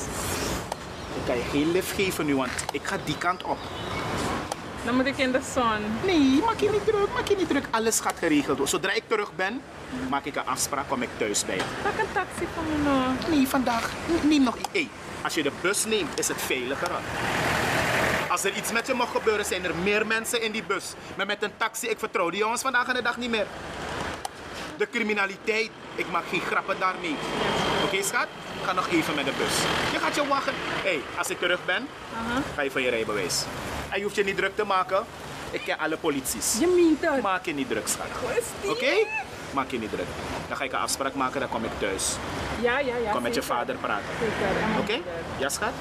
Ik 1.19 1.25
kan 1.27 1.37
je 1.37 1.43
geen 1.51 1.73
lift 1.73 1.93
geven 1.95 2.27
nu, 2.27 2.37
want 2.37 2.51
ik 2.73 2.81
ga 2.85 2.97
die 3.05 3.19
kant 3.19 3.43
op. 3.43 3.59
Dan 4.85 4.97
moet 4.97 5.07
ik 5.07 5.19
in 5.19 5.33
de 5.33 5.41
zon. 5.55 5.81
Nee, 6.05 6.41
maak 6.45 6.61
je 6.61 6.71
niet 6.71 6.85
druk, 6.85 7.09
maak 7.15 7.29
je 7.29 7.37
niet 7.37 7.49
druk. 7.49 7.65
Alles 7.71 8.01
gaat 8.01 8.19
geregeld 8.19 8.47
worden. 8.47 8.69
Zodra 8.69 8.93
ik 8.93 9.03
terug 9.07 9.35
ben, 9.35 9.61
maak 10.11 10.25
ik 10.25 10.37
een 10.37 10.47
afspraak, 10.47 10.89
kom 10.89 11.03
ik 11.03 11.09
thuis 11.17 11.45
bij. 11.45 11.61
Pak 11.83 11.93
een 11.99 12.13
taxi 12.13 12.47
van 12.55 12.65
me 12.71 12.91
nou. 12.91 13.37
Nee, 13.37 13.49
vandaag. 13.49 13.91
Neem 14.23 14.43
nog 14.43 14.57
iets. 14.57 14.69
Hey, 14.73 14.89
als 15.23 15.35
je 15.35 15.43
de 15.43 15.53
bus 15.61 15.85
neemt, 15.85 16.19
is 16.19 16.29
het 16.29 16.43
veiliger. 16.43 16.91
Als 18.29 18.45
er 18.45 18.57
iets 18.57 18.73
met 18.73 18.87
je 18.87 18.95
mag 18.95 19.11
gebeuren, 19.11 19.45
zijn 19.45 19.65
er 19.65 19.75
meer 19.83 20.07
mensen 20.07 20.43
in 20.43 20.53
die 20.53 20.63
bus. 20.63 20.85
Maar 21.17 21.27
met 21.27 21.43
een 21.43 21.53
taxi, 21.57 21.87
ik 21.89 21.99
vertrouw 21.99 22.31
die 22.31 22.39
jongens 22.39 22.61
vandaag 22.61 22.89
aan 22.89 22.95
de 22.95 23.03
dag 23.03 23.17
niet 23.17 23.31
meer. 23.31 23.47
De 24.79 24.89
criminaliteit, 24.91 25.71
ik 25.95 26.11
maak 26.11 26.25
geen 26.29 26.41
grappen 26.41 26.77
daarmee. 26.79 27.17
Oké, 27.85 28.03
schat? 28.03 28.27
Ga 28.65 28.73
nog 28.73 28.89
even 28.89 29.15
met 29.15 29.25
de 29.25 29.33
bus. 29.39 29.57
Je 29.93 29.99
gaat 29.99 30.15
je 30.15 30.27
wachten. 30.27 30.53
Hé, 30.57 30.91
hey, 30.91 31.01
als 31.19 31.31
ik 31.31 31.39
terug 31.39 31.65
ben, 31.65 31.89
ga 32.55 32.63
je 32.63 32.71
van 32.71 32.83
je 32.83 32.91
rijbewijs. 32.91 33.45
En 33.89 33.99
je 33.99 34.05
hoeft 34.05 34.17
je 34.17 34.25
niet 34.25 34.37
druk 34.37 34.57
te 34.57 34.65
maken. 34.65 35.05
Ik 35.51 35.61
ken 35.65 35.79
alle 35.79 35.97
polities. 35.97 36.57
Je 36.61 36.67
meent 36.67 37.13
het. 37.15 37.23
Maak 37.23 37.45
je 37.45 37.55
niet 37.55 37.69
druk, 37.69 37.89
schat. 37.89 38.07
Oké? 38.65 39.07
Maak 39.51 39.71
je 39.71 39.79
niet 39.79 39.91
druk. 39.91 40.07
Dan 40.49 40.57
ga 40.57 40.65
ik 40.65 40.73
een 40.73 40.79
afspraak 40.79 41.15
maken, 41.15 41.41
dan 41.41 41.49
kom 41.49 41.65
ik 41.65 41.71
thuis. 41.79 42.17
Ja, 42.61 42.79
ja, 42.79 42.97
ja. 42.97 43.11
Kom 43.13 43.23
met 43.23 43.35
je 43.35 43.43
vader 43.43 43.77
praten. 43.77 44.05
Oké? 44.79 44.99
Ja, 45.39 45.49
schat? 45.49 45.73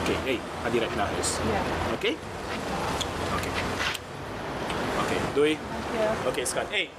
Oké, 0.00 0.12
hey, 0.24 0.40
ga 0.62 0.70
direct 0.70 0.96
naar 0.96 1.08
huis. 1.14 1.28
Ja. 1.28 1.60
Oké? 1.94 2.14
Oké. 3.34 3.48
Oké, 5.00 5.34
doei. 5.34 5.58
Oké, 6.26 6.44
schat. 6.44 6.64
Hey, 6.68 6.90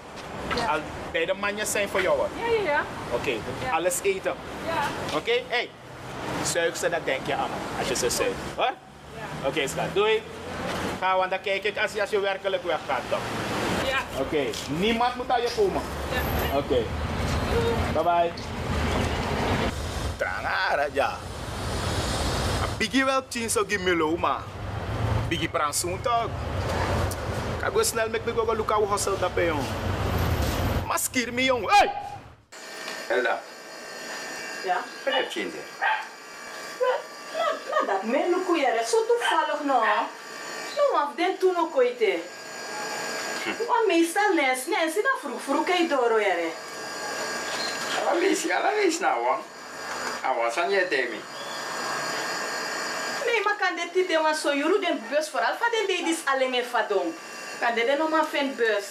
al, 0.69 0.79
beide 1.11 1.33
manjes 1.33 1.71
zijn 1.71 1.89
voor 1.89 2.01
jou. 2.01 2.17
Ja, 2.17 2.45
ja, 2.45 2.71
ja. 2.71 2.83
Oké, 3.11 3.31
alles 3.71 3.99
eten. 4.01 4.33
Ja. 4.67 5.17
Oké? 5.17 5.41
Hey, 5.47 5.69
zuig 6.45 6.77
ze, 6.77 6.89
dat 6.89 7.05
denk 7.05 7.25
je 7.25 7.35
aan 7.35 7.49
me, 7.49 7.79
als 7.79 7.87
je 7.87 7.95
ze 7.95 8.09
zuigt. 8.09 8.35
Hoor? 8.55 8.71
Oké, 9.45 9.67
schat. 9.67 9.85
Doei. 9.93 10.21
Ga, 10.99 11.17
want 11.17 11.29
dan 11.29 11.41
kijk 11.41 11.63
ik 11.63 11.77
als 11.77 11.93
je, 11.93 12.01
als 12.01 12.09
je 12.09 12.19
werkelijk 12.19 12.63
weggaat 12.63 13.01
toch. 13.09 13.19
Ja. 13.87 13.99
Oké, 14.19 14.43
niemand 14.67 15.15
moet 15.15 15.29
aan 15.29 15.41
je 15.41 15.53
komen. 15.55 15.81
Oké. 16.55 16.81
Bye 17.93 18.03
bye. 18.03 18.31
Trangara, 20.17 20.87
ja. 20.91 21.17
Biggie 22.77 23.05
wel 23.05 23.27
tien 23.27 23.49
zo 23.49 23.63
gimelo, 23.67 24.17
maar. 24.17 24.41
Biggie 25.27 25.49
pransoen 25.49 26.01
toch. 26.01 26.27
Kijk 27.59 27.73
hoe 27.73 27.83
snel 27.83 28.09
met 28.09 28.25
me 28.25 28.33
go 28.33 28.55
look 28.55 28.69
how 28.69 28.91
hustle 28.91 29.19
dat 29.19 29.33
bij 29.33 29.51
jong. 30.93 30.99
Maskier 30.99 31.33
me 31.33 31.43
jong. 31.43 31.69
Hey! 31.69 31.91
Elda, 33.09 33.41
Ja? 34.63 34.81
wat 35.03 35.13
heb 35.13 35.31
je 35.31 35.39
in? 35.39 35.53
Nou, 37.33 37.55
nou 37.69 37.85
dat 37.85 38.03
me 38.03 38.29
luku 38.29 38.59
yere, 38.59 38.83
so 38.85 39.05
toevallig 39.05 39.63
no. 39.63 39.83
No, 40.75 40.97
af 40.97 41.15
den 41.15 41.37
toen 41.37 41.57
ook 41.57 41.75
ooit. 41.75 41.99
Want 43.67 43.87
meestal 43.87 44.33
nes, 44.33 44.65
nes, 44.65 44.95
na 44.95 45.17
vroeg, 45.21 45.41
vroeg 45.41 45.65
kijk 45.65 45.89
door 45.89 46.21
yere. 46.21 46.49
Ala 47.99 48.19
lees, 48.19 48.49
ala 48.49 48.71
lees 48.71 48.99
nou, 48.99 49.23
hoor. 49.23 49.39
Awas 50.23 50.57
aan 50.57 50.69
je 50.69 50.87
demi. 50.89 51.21
Nee, 53.25 53.43
maar 53.43 53.55
kan 53.55 53.75
dit 53.75 53.95
niet 53.95 54.17
want 54.17 54.37
zo 54.37 54.53
juru 54.55 54.79
den 54.79 55.03
bus 55.09 55.29
vooral 55.29 55.55
van 55.59 55.67
de 55.71 55.85
ladies 55.87 56.17
alleen 56.25 56.53
in 56.53 56.63
vadong. 56.63 57.13
Kan 57.59 57.75
dit 57.75 57.97
nog 57.97 58.09
maar 58.09 58.25
vind 58.25 58.55
bus. 58.55 58.85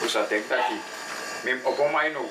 Ik 0.00 0.48
dat 0.48 0.58
hier? 0.68 0.76
Mim 1.42 1.60
op 1.64 1.90
mij 1.92 2.08
nu. 2.08 2.28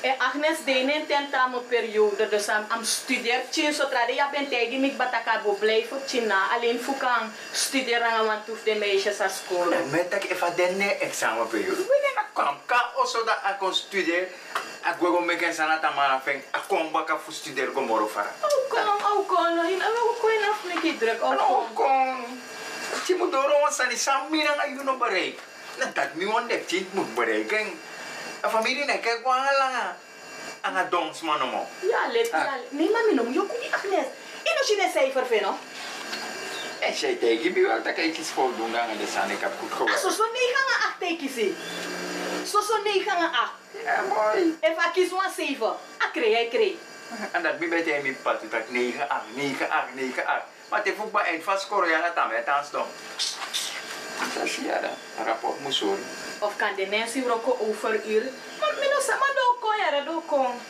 En 0.00 0.14
Agnes 0.18 0.58
deed 0.64 0.94
een 0.94 1.06
tentamenperiode, 1.06 2.28
dus 2.28 2.48
am, 2.48 2.64
am 2.68 2.84
studeer 2.84 3.40
tien 3.50 3.72
zodra 3.74 4.06
de 4.06 4.12
ja 4.14 4.28
bent 4.30 4.48
tegen 4.50 4.80
mij 4.80 4.94
batakabo 4.96 5.52
blijven 5.52 6.00
china. 6.06 6.38
Alleen 6.56 6.80
fukang 6.80 7.30
studeren 7.52 8.26
want 8.26 8.46
hoef 8.46 8.62
de 8.62 8.74
meisjes 8.74 9.20
aan 9.20 9.30
school. 9.30 9.72
Met 9.90 10.10
dat 10.10 10.22
even 10.22 10.52
de 10.56 10.96
examenperiode. 11.00 11.76
We 11.76 11.98
gaan 12.02 12.14
naar 12.14 12.44
kamp. 12.44 12.58
Ka 12.66 12.90
also 12.96 13.24
dat 13.24 13.38
ik 13.50 13.58
kon 13.58 13.74
studeren. 13.74 14.28
Ik 14.90 14.96
wil 15.00 15.10
gewoon 15.10 15.24
met 15.24 15.54
sana 15.54 15.78
tamara 15.78 16.20
feng. 16.24 16.36
Ik 16.38 16.64
kom 16.68 16.90
bakken 16.92 17.20
voor 17.24 17.32
studeren 17.32 17.72
kom 17.72 17.84
morgen 17.84 18.10
vara. 18.10 18.32
Oh, 18.42 18.68
kom, 18.70 18.80
oh, 18.88 19.28
kom. 19.28 19.54
Nou, 19.54 19.66
hin- 19.68 19.78
nou, 19.78 20.16
kon 20.20 20.32
je 20.32 20.38
nog 20.46 20.74
een 20.74 20.80
keer 20.80 20.98
druk. 20.98 21.22
Oh, 21.22 21.30
Nou, 21.30 21.62
kom. 21.74 22.40
Moet 23.18 23.32
door 23.32 23.52
ons 23.66 23.80
aan 23.80 23.88
die 23.88 23.98
samen 23.98 24.30
aan 24.60 24.76
je 24.76 24.82
nog 24.84 24.98
bereiken. 24.98 25.42
Nou, 25.78 25.92
dat 25.92 26.14
mi 26.14 26.26
ontdekt 26.26 26.70
je 26.70 26.86
moet 26.90 27.14
bereiken. 27.14 27.80
En 28.40 28.50
familie 28.50 28.84
ne 28.84 28.98
kijk 29.00 29.20
wel 29.24 29.32
lang 29.58 29.74
aan. 29.74 29.96
Aan 30.60 30.76
het 30.76 30.90
dons 30.90 31.20
man 31.20 31.42
om. 31.42 31.66
Ja, 31.80 32.12
let, 32.12 32.26
ja. 32.30 32.54
Nee, 32.68 32.90
maar 32.90 33.02
mijn 33.06 33.14
noem 33.14 33.32
je 33.32 33.40
ook 33.40 33.52
niet 33.62 33.72
Agnes. 33.72 34.04
En 34.42 34.52
hoor. 35.44 35.54
En 36.80 36.94
zij 36.94 37.14
tegen 37.14 37.52
me 37.52 37.60
wel 37.66 37.82
dat 37.82 37.96
ik 37.98 38.16
iets 38.16 38.30
de 38.98 39.06
zand. 39.06 39.30
Ik 39.30 39.40
heb 39.40 39.52
goed 39.60 39.70
Ah, 39.70 39.76
gewerkt. 39.76 40.00
zo 40.00 40.08
zo 40.10 40.24
9 40.32 40.54
aan 40.56 40.88
8 40.90 40.94
teken 41.00 41.28
zie. 41.34 41.54
Zo 42.46 42.60
zo 42.60 42.82
9 42.82 43.12
aan 43.12 43.32
8. 43.34 43.52
Ja, 43.84 44.02
mooi. 44.08 44.58
Even 44.60 44.90
kies 44.92 45.10
een 45.10 45.32
7. 45.36 45.66
Ah, 45.66 45.76
kreeg, 46.12 46.34
hij 46.34 46.48
kreeg. 46.48 46.74
En 47.32 47.42
dat 47.42 47.58
bij 47.58 47.68
mij 47.68 47.82
mijn 48.02 48.22
pad, 48.22 48.40
dat 48.50 48.68
9, 48.70 49.08
8, 49.08 49.22
9, 49.34 49.70
8, 49.70 49.94
9, 49.94 50.26
8. 50.26 50.42
Maar 50.68 50.84
het 50.84 50.94
voetbal 50.96 51.22
eind 51.22 51.44
van 51.44 51.58
scoren, 51.58 51.88
ja, 51.88 52.10
dat 52.14 52.28
met 52.28 52.46
aan 52.48 52.64
stom. 52.64 52.86
Dat 54.34 54.44
is 54.44 54.56
ja, 54.56 54.78
dat 54.80 55.26
rapport 55.26 55.60
moet 55.60 55.74
zo. 55.74 55.98
Of 56.38 56.56
kan 56.56 56.74
de 56.74 56.86
mensen 56.86 57.26
roken 57.26 57.60
over 57.60 58.04
uur? 58.06 58.22
Maar 58.60 58.74
mijn 58.78 59.02
zeg 59.06 59.18
maar 59.18 59.32
doe 59.34 59.56
kon, 59.60 59.76
ja, 59.76 59.90
dat 59.90 60.22
kon. 60.26 60.60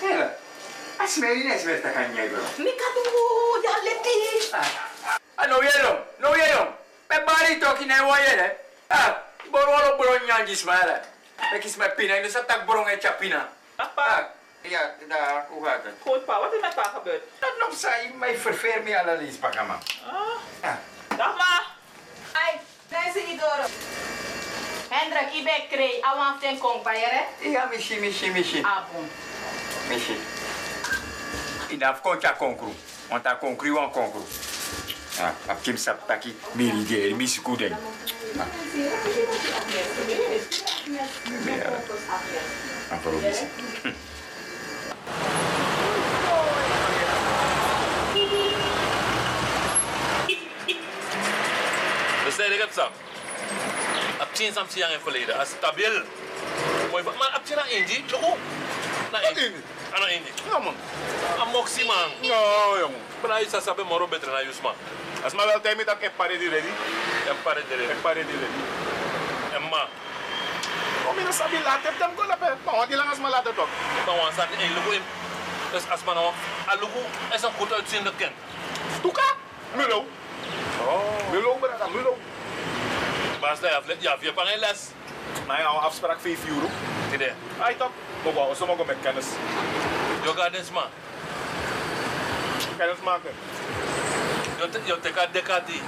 Hela, 0.00 0.36
als 0.98 1.16
mij 1.16 1.34
niet 1.34 1.52
eens 1.52 1.62
weet, 1.62 1.82
dan 1.82 1.92
kan 1.92 2.14
jij 2.14 2.30
wel. 2.30 2.40
Mika 2.56 2.84
doe, 2.94 3.60
ja, 3.62 3.82
leti. 3.82 4.50
Ah, 5.34 5.48
no 5.48 5.62
yelo, 5.62 6.04
no 6.16 6.36
yelo. 6.36 6.74
Me 7.08 7.22
bari 7.24 7.58
toki 7.58 7.84
na 7.86 8.04
wa 8.06 8.18
yele. 8.18 8.56
Ah, 8.86 9.16
boro 9.50 9.78
lo 9.78 9.96
boro 9.96 10.18
nyanji 10.26 10.56
smala. 10.56 11.00
Me 11.52 11.58
kis 11.58 11.76
me 11.76 11.88
pina, 11.96 12.16
ini 12.16 12.30
tak 12.30 12.66
borong 12.66 12.88
e 12.88 12.98
chapina. 12.98 13.48
Ah, 13.76 14.37
ja, 14.60 14.94
daar, 15.08 15.46
hoe 15.48 15.64
gaat 15.64 15.84
het? 15.84 15.94
Goed, 16.00 16.24
pa, 16.24 16.40
wat 16.40 16.52
is 16.52 16.60
met 16.60 16.74
pa 16.74 16.82
gebeurd? 16.82 17.22
Dat 17.38 17.52
nog 17.58 17.78
zei, 17.78 18.12
mij 18.14 18.36
verveer 18.36 18.82
me 18.82 18.98
alle 19.00 19.28
pakama. 19.40 19.78
Ah. 20.60 20.76
Dag 21.16 21.36
ma. 21.36 21.62
Ai, 22.32 22.60
deze 22.88 23.26
idoro. 23.26 23.66
Hendrik, 24.88 25.34
ik 25.34 25.44
ben 25.44 25.68
kreeg. 25.70 26.00
Awan 26.00 26.38
ten 26.40 26.58
kong 26.58 26.82
bij 26.82 27.00
je, 27.00 27.06
hè? 27.06 27.48
Ja, 27.48 27.68
mishi, 27.70 28.00
mishi, 28.00 28.30
mishi. 28.30 28.62
Ah, 28.62 28.78
bon. 28.92 29.10
Mishi. 29.88 30.16
Inaf 31.68 32.00
koncha 32.00 32.32
konkru. 32.32 32.72
Want 33.08 33.24
daar 33.24 33.38
konkru 33.38 33.72
wan 33.72 33.90
konkru. 33.90 34.20
Ah, 35.20 35.50
ap 35.50 35.62
kim 35.62 35.76
sap 35.76 36.06
taki 36.06 36.36
miri 36.52 36.86
de 36.86 37.14
misi 37.14 37.42
kuden. 37.42 37.76
Amparo 42.90 43.18
misi. 43.18 43.44
Dus 43.82 43.82
zei 43.82 43.87
ik 52.46 52.60
het 52.60 52.74
zo. 52.74 52.86
Ab 54.18 54.28
tien 54.32 54.52
sam 54.52 54.66
siang 54.68 54.92
in 54.92 55.00
verleden. 55.00 55.38
Als 55.38 55.48
stabiel. 55.48 56.02
Mooi. 56.90 57.02
Maar 57.02 57.28
ab 57.28 57.44
tien 57.44 57.56
na 57.56 57.64
Indy. 57.64 58.04
Loko. 58.10 58.36
Na 59.12 59.20
Indy. 59.20 59.52
Ano 59.92 60.06
Indy? 60.06 60.30
Ja, 60.50 60.58
man. 60.58 60.76
Amoxie, 61.38 61.84
man. 61.84 62.10
Ja, 62.20 62.40
jongen. 62.78 63.00
Maar 63.20 63.30
hij 63.30 63.46
sabe 63.48 63.84
moro 63.84 64.06
beter 64.06 64.30
na 64.30 64.42
Yusma. 64.42 64.72
Als 65.24 65.32
maar 65.32 65.46
wel 65.46 65.60
tijd 65.60 65.76
met 65.76 65.86
dat 65.86 65.96
ik 66.00 66.16
pare 66.16 66.38
die 66.38 66.48
ready. 66.48 66.72
En 67.28 67.36
pare 67.42 67.62
de 67.68 67.74
Ik 67.74 68.02
pare 68.02 68.26
die 68.26 68.38
ready. 68.38 68.62
En 69.54 69.62
ma. 69.68 69.86
Kom 71.04 71.18
je 71.18 71.32
sabi 71.32 71.62
later, 71.62 71.92
dan 71.98 72.10
go 72.16 72.26
later. 72.26 72.56
Maar 72.64 72.76
wat 72.76 72.88
die 72.88 72.96
lang 72.96 73.08
als 73.10 73.18
maar 73.18 73.30
later 73.30 73.54
toch? 73.54 73.68
Maar 74.06 74.16
want 74.16 74.32
staat 74.32 74.48
in 74.58 74.72
Lugo 74.74 74.90
in. 74.90 75.02
Dus 75.72 75.82
als 75.90 76.04
man 76.04 76.14
nou. 76.14 76.32
Alugo 76.66 77.02
is 77.34 77.42
een 77.42 77.52
goed 77.58 77.72
uitziende 77.72 78.12
kind. 78.16 78.32
Tuka? 79.02 79.22
Mulo. 79.74 80.06
Oh. 81.28 81.34
Mulo, 81.34 81.56
brada. 81.60 81.86
Maar 83.40 83.50
als 83.50 83.60
hij 83.60 83.70
ja, 83.98 84.16
je 84.20 84.26
hebt 84.26 84.40
geen 84.40 84.58
les. 84.58 84.88
Maar 85.46 85.60
ja, 85.60 85.66
afspraak 85.66 86.20
5 86.20 86.48
euro. 86.48 86.66
Tide. 87.10 87.32
Hij 87.58 87.74
toch? 87.74 87.90
Maar 88.24 88.32
wou, 88.32 88.54
ze 88.54 88.64
mogen 88.66 88.86
met 88.86 88.96
kennis. 89.02 89.26
Je 90.22 90.32
gaat 90.36 90.52
eens 90.52 90.70
man. 90.70 90.84
Kennis 92.76 92.96
maken. 93.04 93.30
Je 94.84 95.00
teka 95.00 95.26
dekati. 95.32 95.82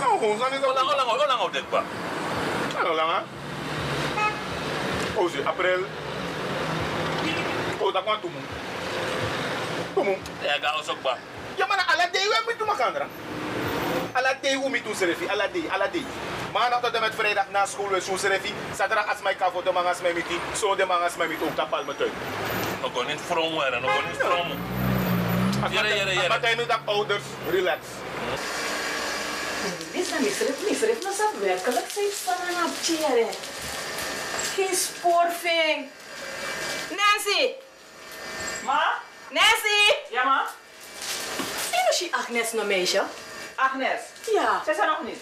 Nou, 0.00 0.18
gewoon 0.18 0.38
zijn 0.38 0.50
niet 0.52 0.64
Hoe 0.64 0.74
lang, 0.74 0.86
hoe 0.86 0.96
lang, 0.96 1.08
hoe 1.08 1.26
lang 1.26 1.38
houdt 1.38 1.52
dit 1.52 1.68
pa? 1.68 1.82
Ano 2.78 2.94
lang, 2.94 3.10
ha? 3.10 3.22
Oh, 5.14 5.30
zie, 5.30 5.46
april. 5.46 5.80
Oh, 7.78 7.92
dat 7.92 8.02
kwam 8.02 8.20
toen. 8.20 8.34
Toen. 9.94 10.22
Ja, 10.40 10.56
ga 10.60 10.76
ons 10.76 10.88
ook 10.88 11.02
pa. 11.02 11.16
Ja, 11.54 11.66
maar 11.66 11.84
ala 11.88 12.08
day 12.12 12.22
we 12.22 12.42
moeten 12.44 12.66
maken. 12.66 13.08
Ala 14.12 14.34
day 14.42 14.58
we 14.58 14.68
moeten 14.68 14.96
serefi, 14.96 15.26
ala 15.28 15.48
day, 15.48 15.64
ala 15.68 15.88
day. 15.88 16.04
Maandag 16.52 16.80
tot 16.80 16.94
en 16.94 17.00
met 17.00 17.14
vrijdag 17.14 17.46
na 17.50 17.66
school 17.66 17.88
we 17.88 18.00
zo'n 18.00 18.18
serefi. 18.18 18.54
Zaterdag 18.76 19.08
als 19.08 19.22
mijn 19.22 19.36
kafo 19.36 19.62
de 19.62 19.72
mangas 19.72 20.00
mij 20.00 20.12
miti. 20.12 20.40
Zondag 20.56 20.86
mangas 20.86 21.16
mij 21.16 21.26
miti 21.26 21.44
ook 21.44 21.54
tapal 21.54 21.84
met 21.84 22.00
uit. 22.00 22.12
Nog 22.80 23.06
niet 23.06 23.20
vroom 23.26 23.52
worden, 23.52 23.80
nog 23.82 24.06
niet 24.06 24.16
vroom. 24.18 24.48
Jere, 25.70 25.88
jere, 25.88 26.14
jere. 26.14 26.28
Maar 26.28 26.56
nu 26.56 26.66
dat 26.66 26.78
ouders, 26.84 27.22
relax. 27.50 27.78
Lisa, 29.92 30.18
misref, 30.20 30.56
misref, 30.68 31.02
nou 31.02 31.14
zat 31.14 31.32
werkelijk 31.40 31.86
steeds 31.90 32.16
van 32.24 32.34
een 32.48 32.64
aptjere. 32.64 33.26
Geen 34.54 34.76
spoorving. 34.76 35.88
Nancy! 36.88 37.50
Ma? 38.64 38.82
Nancy! 39.30 39.92
Ja, 40.10 40.24
ma? 40.24 40.46
Als 41.88 41.98
je 41.98 42.08
Agnes 42.10 42.52
nog 42.52 42.66
meisje? 42.66 43.02
Agnes? 43.62 44.00
Ja. 44.32 44.62
Ze 44.64 44.74
zijn 44.74 44.88
nog 44.88 45.02
niet. 45.02 45.20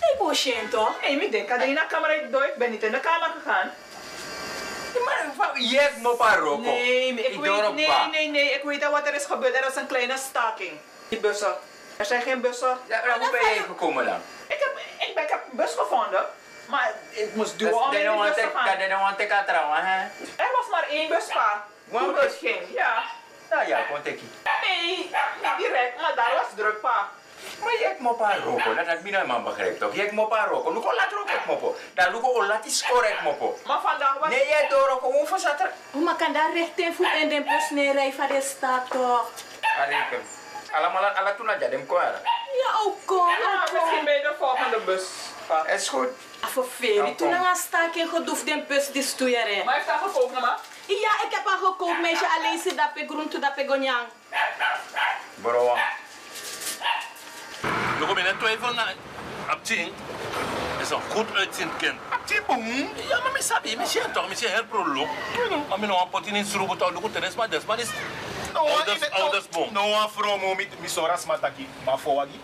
Nee, 0.00 0.16
boosje 0.18 0.68
toch? 0.70 1.00
Nee, 1.00 1.20
ik 1.20 1.32
denk 1.32 1.48
dat 1.48 1.60
je 1.62 1.66
naar 1.66 1.88
de 1.88 1.94
kamer 1.94 2.10
uit 2.10 2.48
Ik 2.50 2.54
ben 2.56 2.70
niet 2.70 2.82
in 2.82 2.92
de 2.92 3.00
kamer 3.00 3.30
gegaan. 3.42 3.72
Maar 5.04 5.60
je 5.60 5.78
hebt 5.80 5.96
me 6.02 6.14
paar 6.16 6.38
roko. 6.38 6.60
Nee, 6.60 7.06
ik 7.08 7.18
Ik 7.26 7.40
weet, 7.40 7.74
nee, 7.74 7.86
pa. 7.86 8.06
nee, 8.06 8.28
nee, 8.28 8.50
ik 8.52 8.62
weet 8.62 8.84
al 8.84 8.90
wat 8.90 9.06
er 9.06 9.14
is 9.14 9.24
gebeurd. 9.24 9.54
Er 9.56 9.62
was 9.64 9.76
een 9.76 9.86
kleine 9.86 10.16
staking. 10.16 10.72
Die 11.08 11.18
bussen. 11.20 11.54
Er 11.96 12.04
zijn 12.04 12.22
geen 12.22 12.40
bussen. 12.40 12.78
Ja, 12.86 13.02
maar 13.06 13.18
hoe 13.18 13.30
ben 13.30 13.54
je 13.54 13.62
gekomen 13.62 14.04
dan? 14.04 14.20
Ik 14.46 14.58
heb, 14.58 14.78
ik, 15.08 15.14
ben, 15.14 15.22
ik 15.22 15.28
heb 15.30 15.40
een 15.50 15.56
bus 15.56 15.74
gevonden, 15.74 16.26
maar 16.66 16.92
ik 17.10 17.34
moest 17.34 17.58
duwen 17.58 17.74
om 17.74 17.80
Dat 17.80 17.92
in 17.92 18.00
is 18.00 18.12
die 18.12 18.20
bus 18.22 18.34
te 18.34 18.40
dat 18.40 18.50
gaan. 18.62 18.80
is 18.80 18.88
want 19.00 19.20
ik 19.20 19.34
trouwen, 19.46 19.78
hè? 19.86 19.98
Er 20.36 20.50
was 20.56 20.68
maar 20.70 20.86
één 20.88 21.08
buspaar. 21.08 21.62
One 21.90 22.04
Toen 22.04 22.14
bus? 22.14 22.32
ik 22.32 22.38
ging, 22.38 22.60
ja. 22.74 23.02
Nou 23.50 23.68
ja, 23.68 23.80
kon 23.90 23.98
ik 24.02 24.20
niet. 24.22 24.32
Nee, 24.62 24.96
niet 25.42 25.56
direct, 25.58 26.00
maar 26.00 26.14
daar 26.14 26.32
was 26.36 26.46
druk, 26.56 26.80
pa. 26.80 27.08
Dat 28.76 29.00
toch? 29.78 29.94
Je 29.94 30.00
hebt 30.00 30.12
me 30.12 30.26
paar 30.26 30.48
roko. 30.48 30.72
Luko 30.72 30.94
laat 30.94 31.12
roko 31.12 31.32
ik 31.32 31.46
mopo. 31.46 31.76
Dat 31.94 32.08
luko 32.12 32.46
laat 32.46 32.64
is 32.64 32.86
correct 32.90 33.22
mopo. 33.22 33.58
Maar 33.66 33.80
vandaag 33.80 34.18
was... 34.18 34.28
Nee, 34.28 34.48
jij 34.48 34.68
door 34.68 34.88
roko, 34.88 35.12
hoe 35.12 35.26
voor 35.26 35.38
zat 35.38 35.60
er? 35.60 35.72
Oh, 35.92 36.02
maar 36.02 36.14
kan 36.14 36.32
voet 36.96 37.12
in 37.14 37.28
de 37.28 37.42
bus 37.42 37.70
neerrijden 37.70 38.14
van 38.14 38.26
de 38.26 38.40
stad, 38.40 38.90
toch? 38.90 39.30
Arikem. 39.78 40.22
Allemaal 40.72 41.04
ala 41.04 41.34
toen 41.34 41.48
had 41.48 41.60
je 41.60 41.66
hem 41.66 41.86
koera. 41.86 42.20
Ja, 42.62 42.80
ook 42.84 42.96
kom, 43.04 43.26
misschien 43.72 44.04
bij 44.04 44.20
de 44.20 44.34
volgende 44.38 44.78
bus. 44.78 45.02
Is 45.66 45.88
goed. 45.88 46.08
Voor 46.40 46.64
Feri, 46.64 47.14
toen 47.14 47.34
aan 47.34 47.56
staking 47.56 48.10
gedoefd 48.10 48.46
de 48.46 48.64
bus 48.68 48.90
die 48.92 49.02
stoeieren. 49.02 49.64
Maar 49.64 49.74
heeft 49.74 49.86
hij 49.86 49.98
gekookt, 49.98 50.32
mama? 50.32 50.58
Ja, 50.86 51.10
ik 51.26 51.30
heb 51.30 51.46
al 51.46 51.56
gekookt, 51.56 52.00
meisje. 52.00 52.26
Alleen 52.38 52.58
zit 52.58 52.76
dat 52.76 52.88
ik 52.94 53.08
groente, 53.08 53.38
dat 53.38 53.52
ik 53.56 53.68
gonjang. 53.68 54.06
Bro, 55.34 55.76
Je 57.98 58.04
komt 58.06 58.18
in 58.18 58.26
een 58.26 58.38
twijfel 58.38 58.72
naar 58.74 58.94
Abtien. 59.46 59.92
is 60.80 60.90
een 60.90 61.00
goed 61.10 61.26
uitziend 61.36 61.76
kind. 61.76 61.98
Abtien 62.10 62.42
boem? 62.46 62.66
Ja, 63.08 63.18
maar 63.18 63.34
ik 63.34 63.42
sabi, 63.42 63.76
misschien 63.76 64.12
toch, 64.12 64.28
misschien 64.28 64.50
herprolo. 64.50 65.06
Maar 65.68 65.78
ik 65.78 65.86
nog 65.86 66.02
een 66.02 66.08
potje 66.08 66.30
in 66.30 66.44
schroeven, 66.44 66.76
toch, 66.78 66.90
lukt 66.90 67.24
het 67.24 67.36
maar 67.36 67.50
des, 67.50 67.64
maar 67.64 67.78
is 67.78 67.88
ouders, 68.52 69.10
ouders 69.10 69.48
boom. 69.48 69.72
No 69.72 69.82
one 69.82 70.08
from 70.08 70.40
me, 70.40 70.66
mi 70.80 70.88
soras 70.88 71.24
mataki, 71.26 71.68
ma 71.84 71.98
fowagi. 71.98 72.40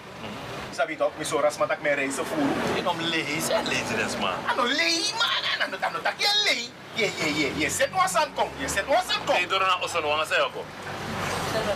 Sabi 0.75 0.97
toch, 0.97 1.11
mi 1.19 1.25
soras 1.25 1.57
matak 1.57 1.81
me 1.81 1.95
reizen 1.95 2.27
voeren. 2.27 2.75
Je 2.75 2.83
nom 2.83 3.01
lees 3.01 3.49
en 3.49 3.67
lezen 3.67 3.97
des 3.97 4.17
man. 4.17 4.33
Ano 4.47 4.63
lei 4.63 5.13
man, 5.19 5.63
ano 5.65 5.77
ano 5.81 5.99
tak 6.03 6.15
je 6.17 6.31
lei. 6.45 6.69
Ye 6.95 7.13
ye 7.19 7.33
ye, 7.35 7.53
ye 7.57 7.69
set 7.69 7.91
one 7.93 8.09
san 8.09 8.35
kom, 8.35 8.49
ye 8.59 8.69
set 8.69 8.87
one 8.87 9.03
san 9.09 9.25
kom. 9.25 9.37
Ik 9.37 9.49
doe 9.49 9.59
er 9.59 9.67
nou 9.67 9.83
osso 9.83 10.01
nog 10.01 10.19
aan 10.21 10.27
zeggen. 10.27 10.51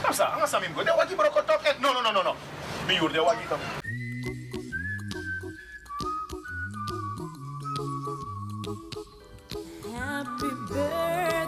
Kamsa, 0.03 0.25
anga 0.25 0.47
samim 0.47 0.75
go, 0.75 0.83
de 0.85 0.93
wagi 0.97 1.15
broko 1.15 1.45
tok. 1.45 1.63
eh, 1.63 1.73
No 1.79 1.93
no 1.93 2.01
no 2.01 2.11
no 2.11 2.23
no. 2.23 2.35
Mi 2.89 2.95
yur 2.95 3.13
de 3.13 3.21
wagi 3.21 3.47
toch. 3.49 3.59
Happy 9.95 10.51
birthday 10.69 11.48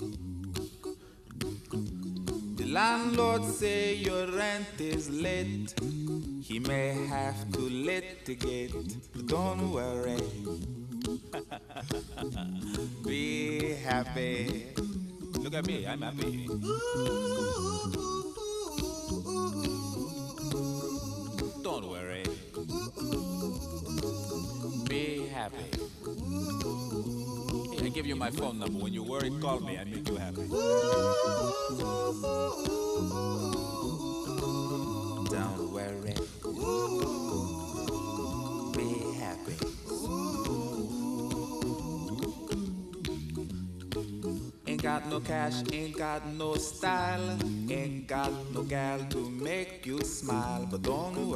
Landlord 3.21 3.53
say 3.53 3.93
your 3.93 4.27
rent 4.31 4.79
is 4.79 5.09
late. 5.09 5.73
He 6.43 6.59
may 6.59 7.05
have 7.07 7.51
to 7.53 7.59
litigate. 7.59 8.73
But 9.13 9.27
don't 9.27 9.71
worry. 9.71 10.17
Be 13.05 13.75
happy. 13.83 14.73
Look 15.39 15.53
at 15.53 15.65
me, 15.67 15.85
I'm 15.87 16.01
happy. 16.01 16.47
Don't 21.63 21.87
worry. 21.89 22.23
Be 24.89 25.27
happy. 25.27 25.69
I 27.83 27.89
give 27.89 28.05
you 28.05 28.15
my 28.15 28.31
phone 28.31 28.59
number. 28.59 28.79
When 28.79 28.93
you 28.93 29.03
worry, 29.03 29.31
call 29.41 29.59
me. 29.59 29.80
Ain't 45.71 45.97
got 45.97 46.25
no 46.27 46.55
style, 46.55 47.37
ain't 47.69 48.07
got 48.07 48.31
no 48.53 48.63
gal 48.63 48.99
to 49.09 49.29
make 49.29 49.85
you 49.85 50.01
smile. 50.01 50.67
But 50.69 50.81
don't. 50.83 51.30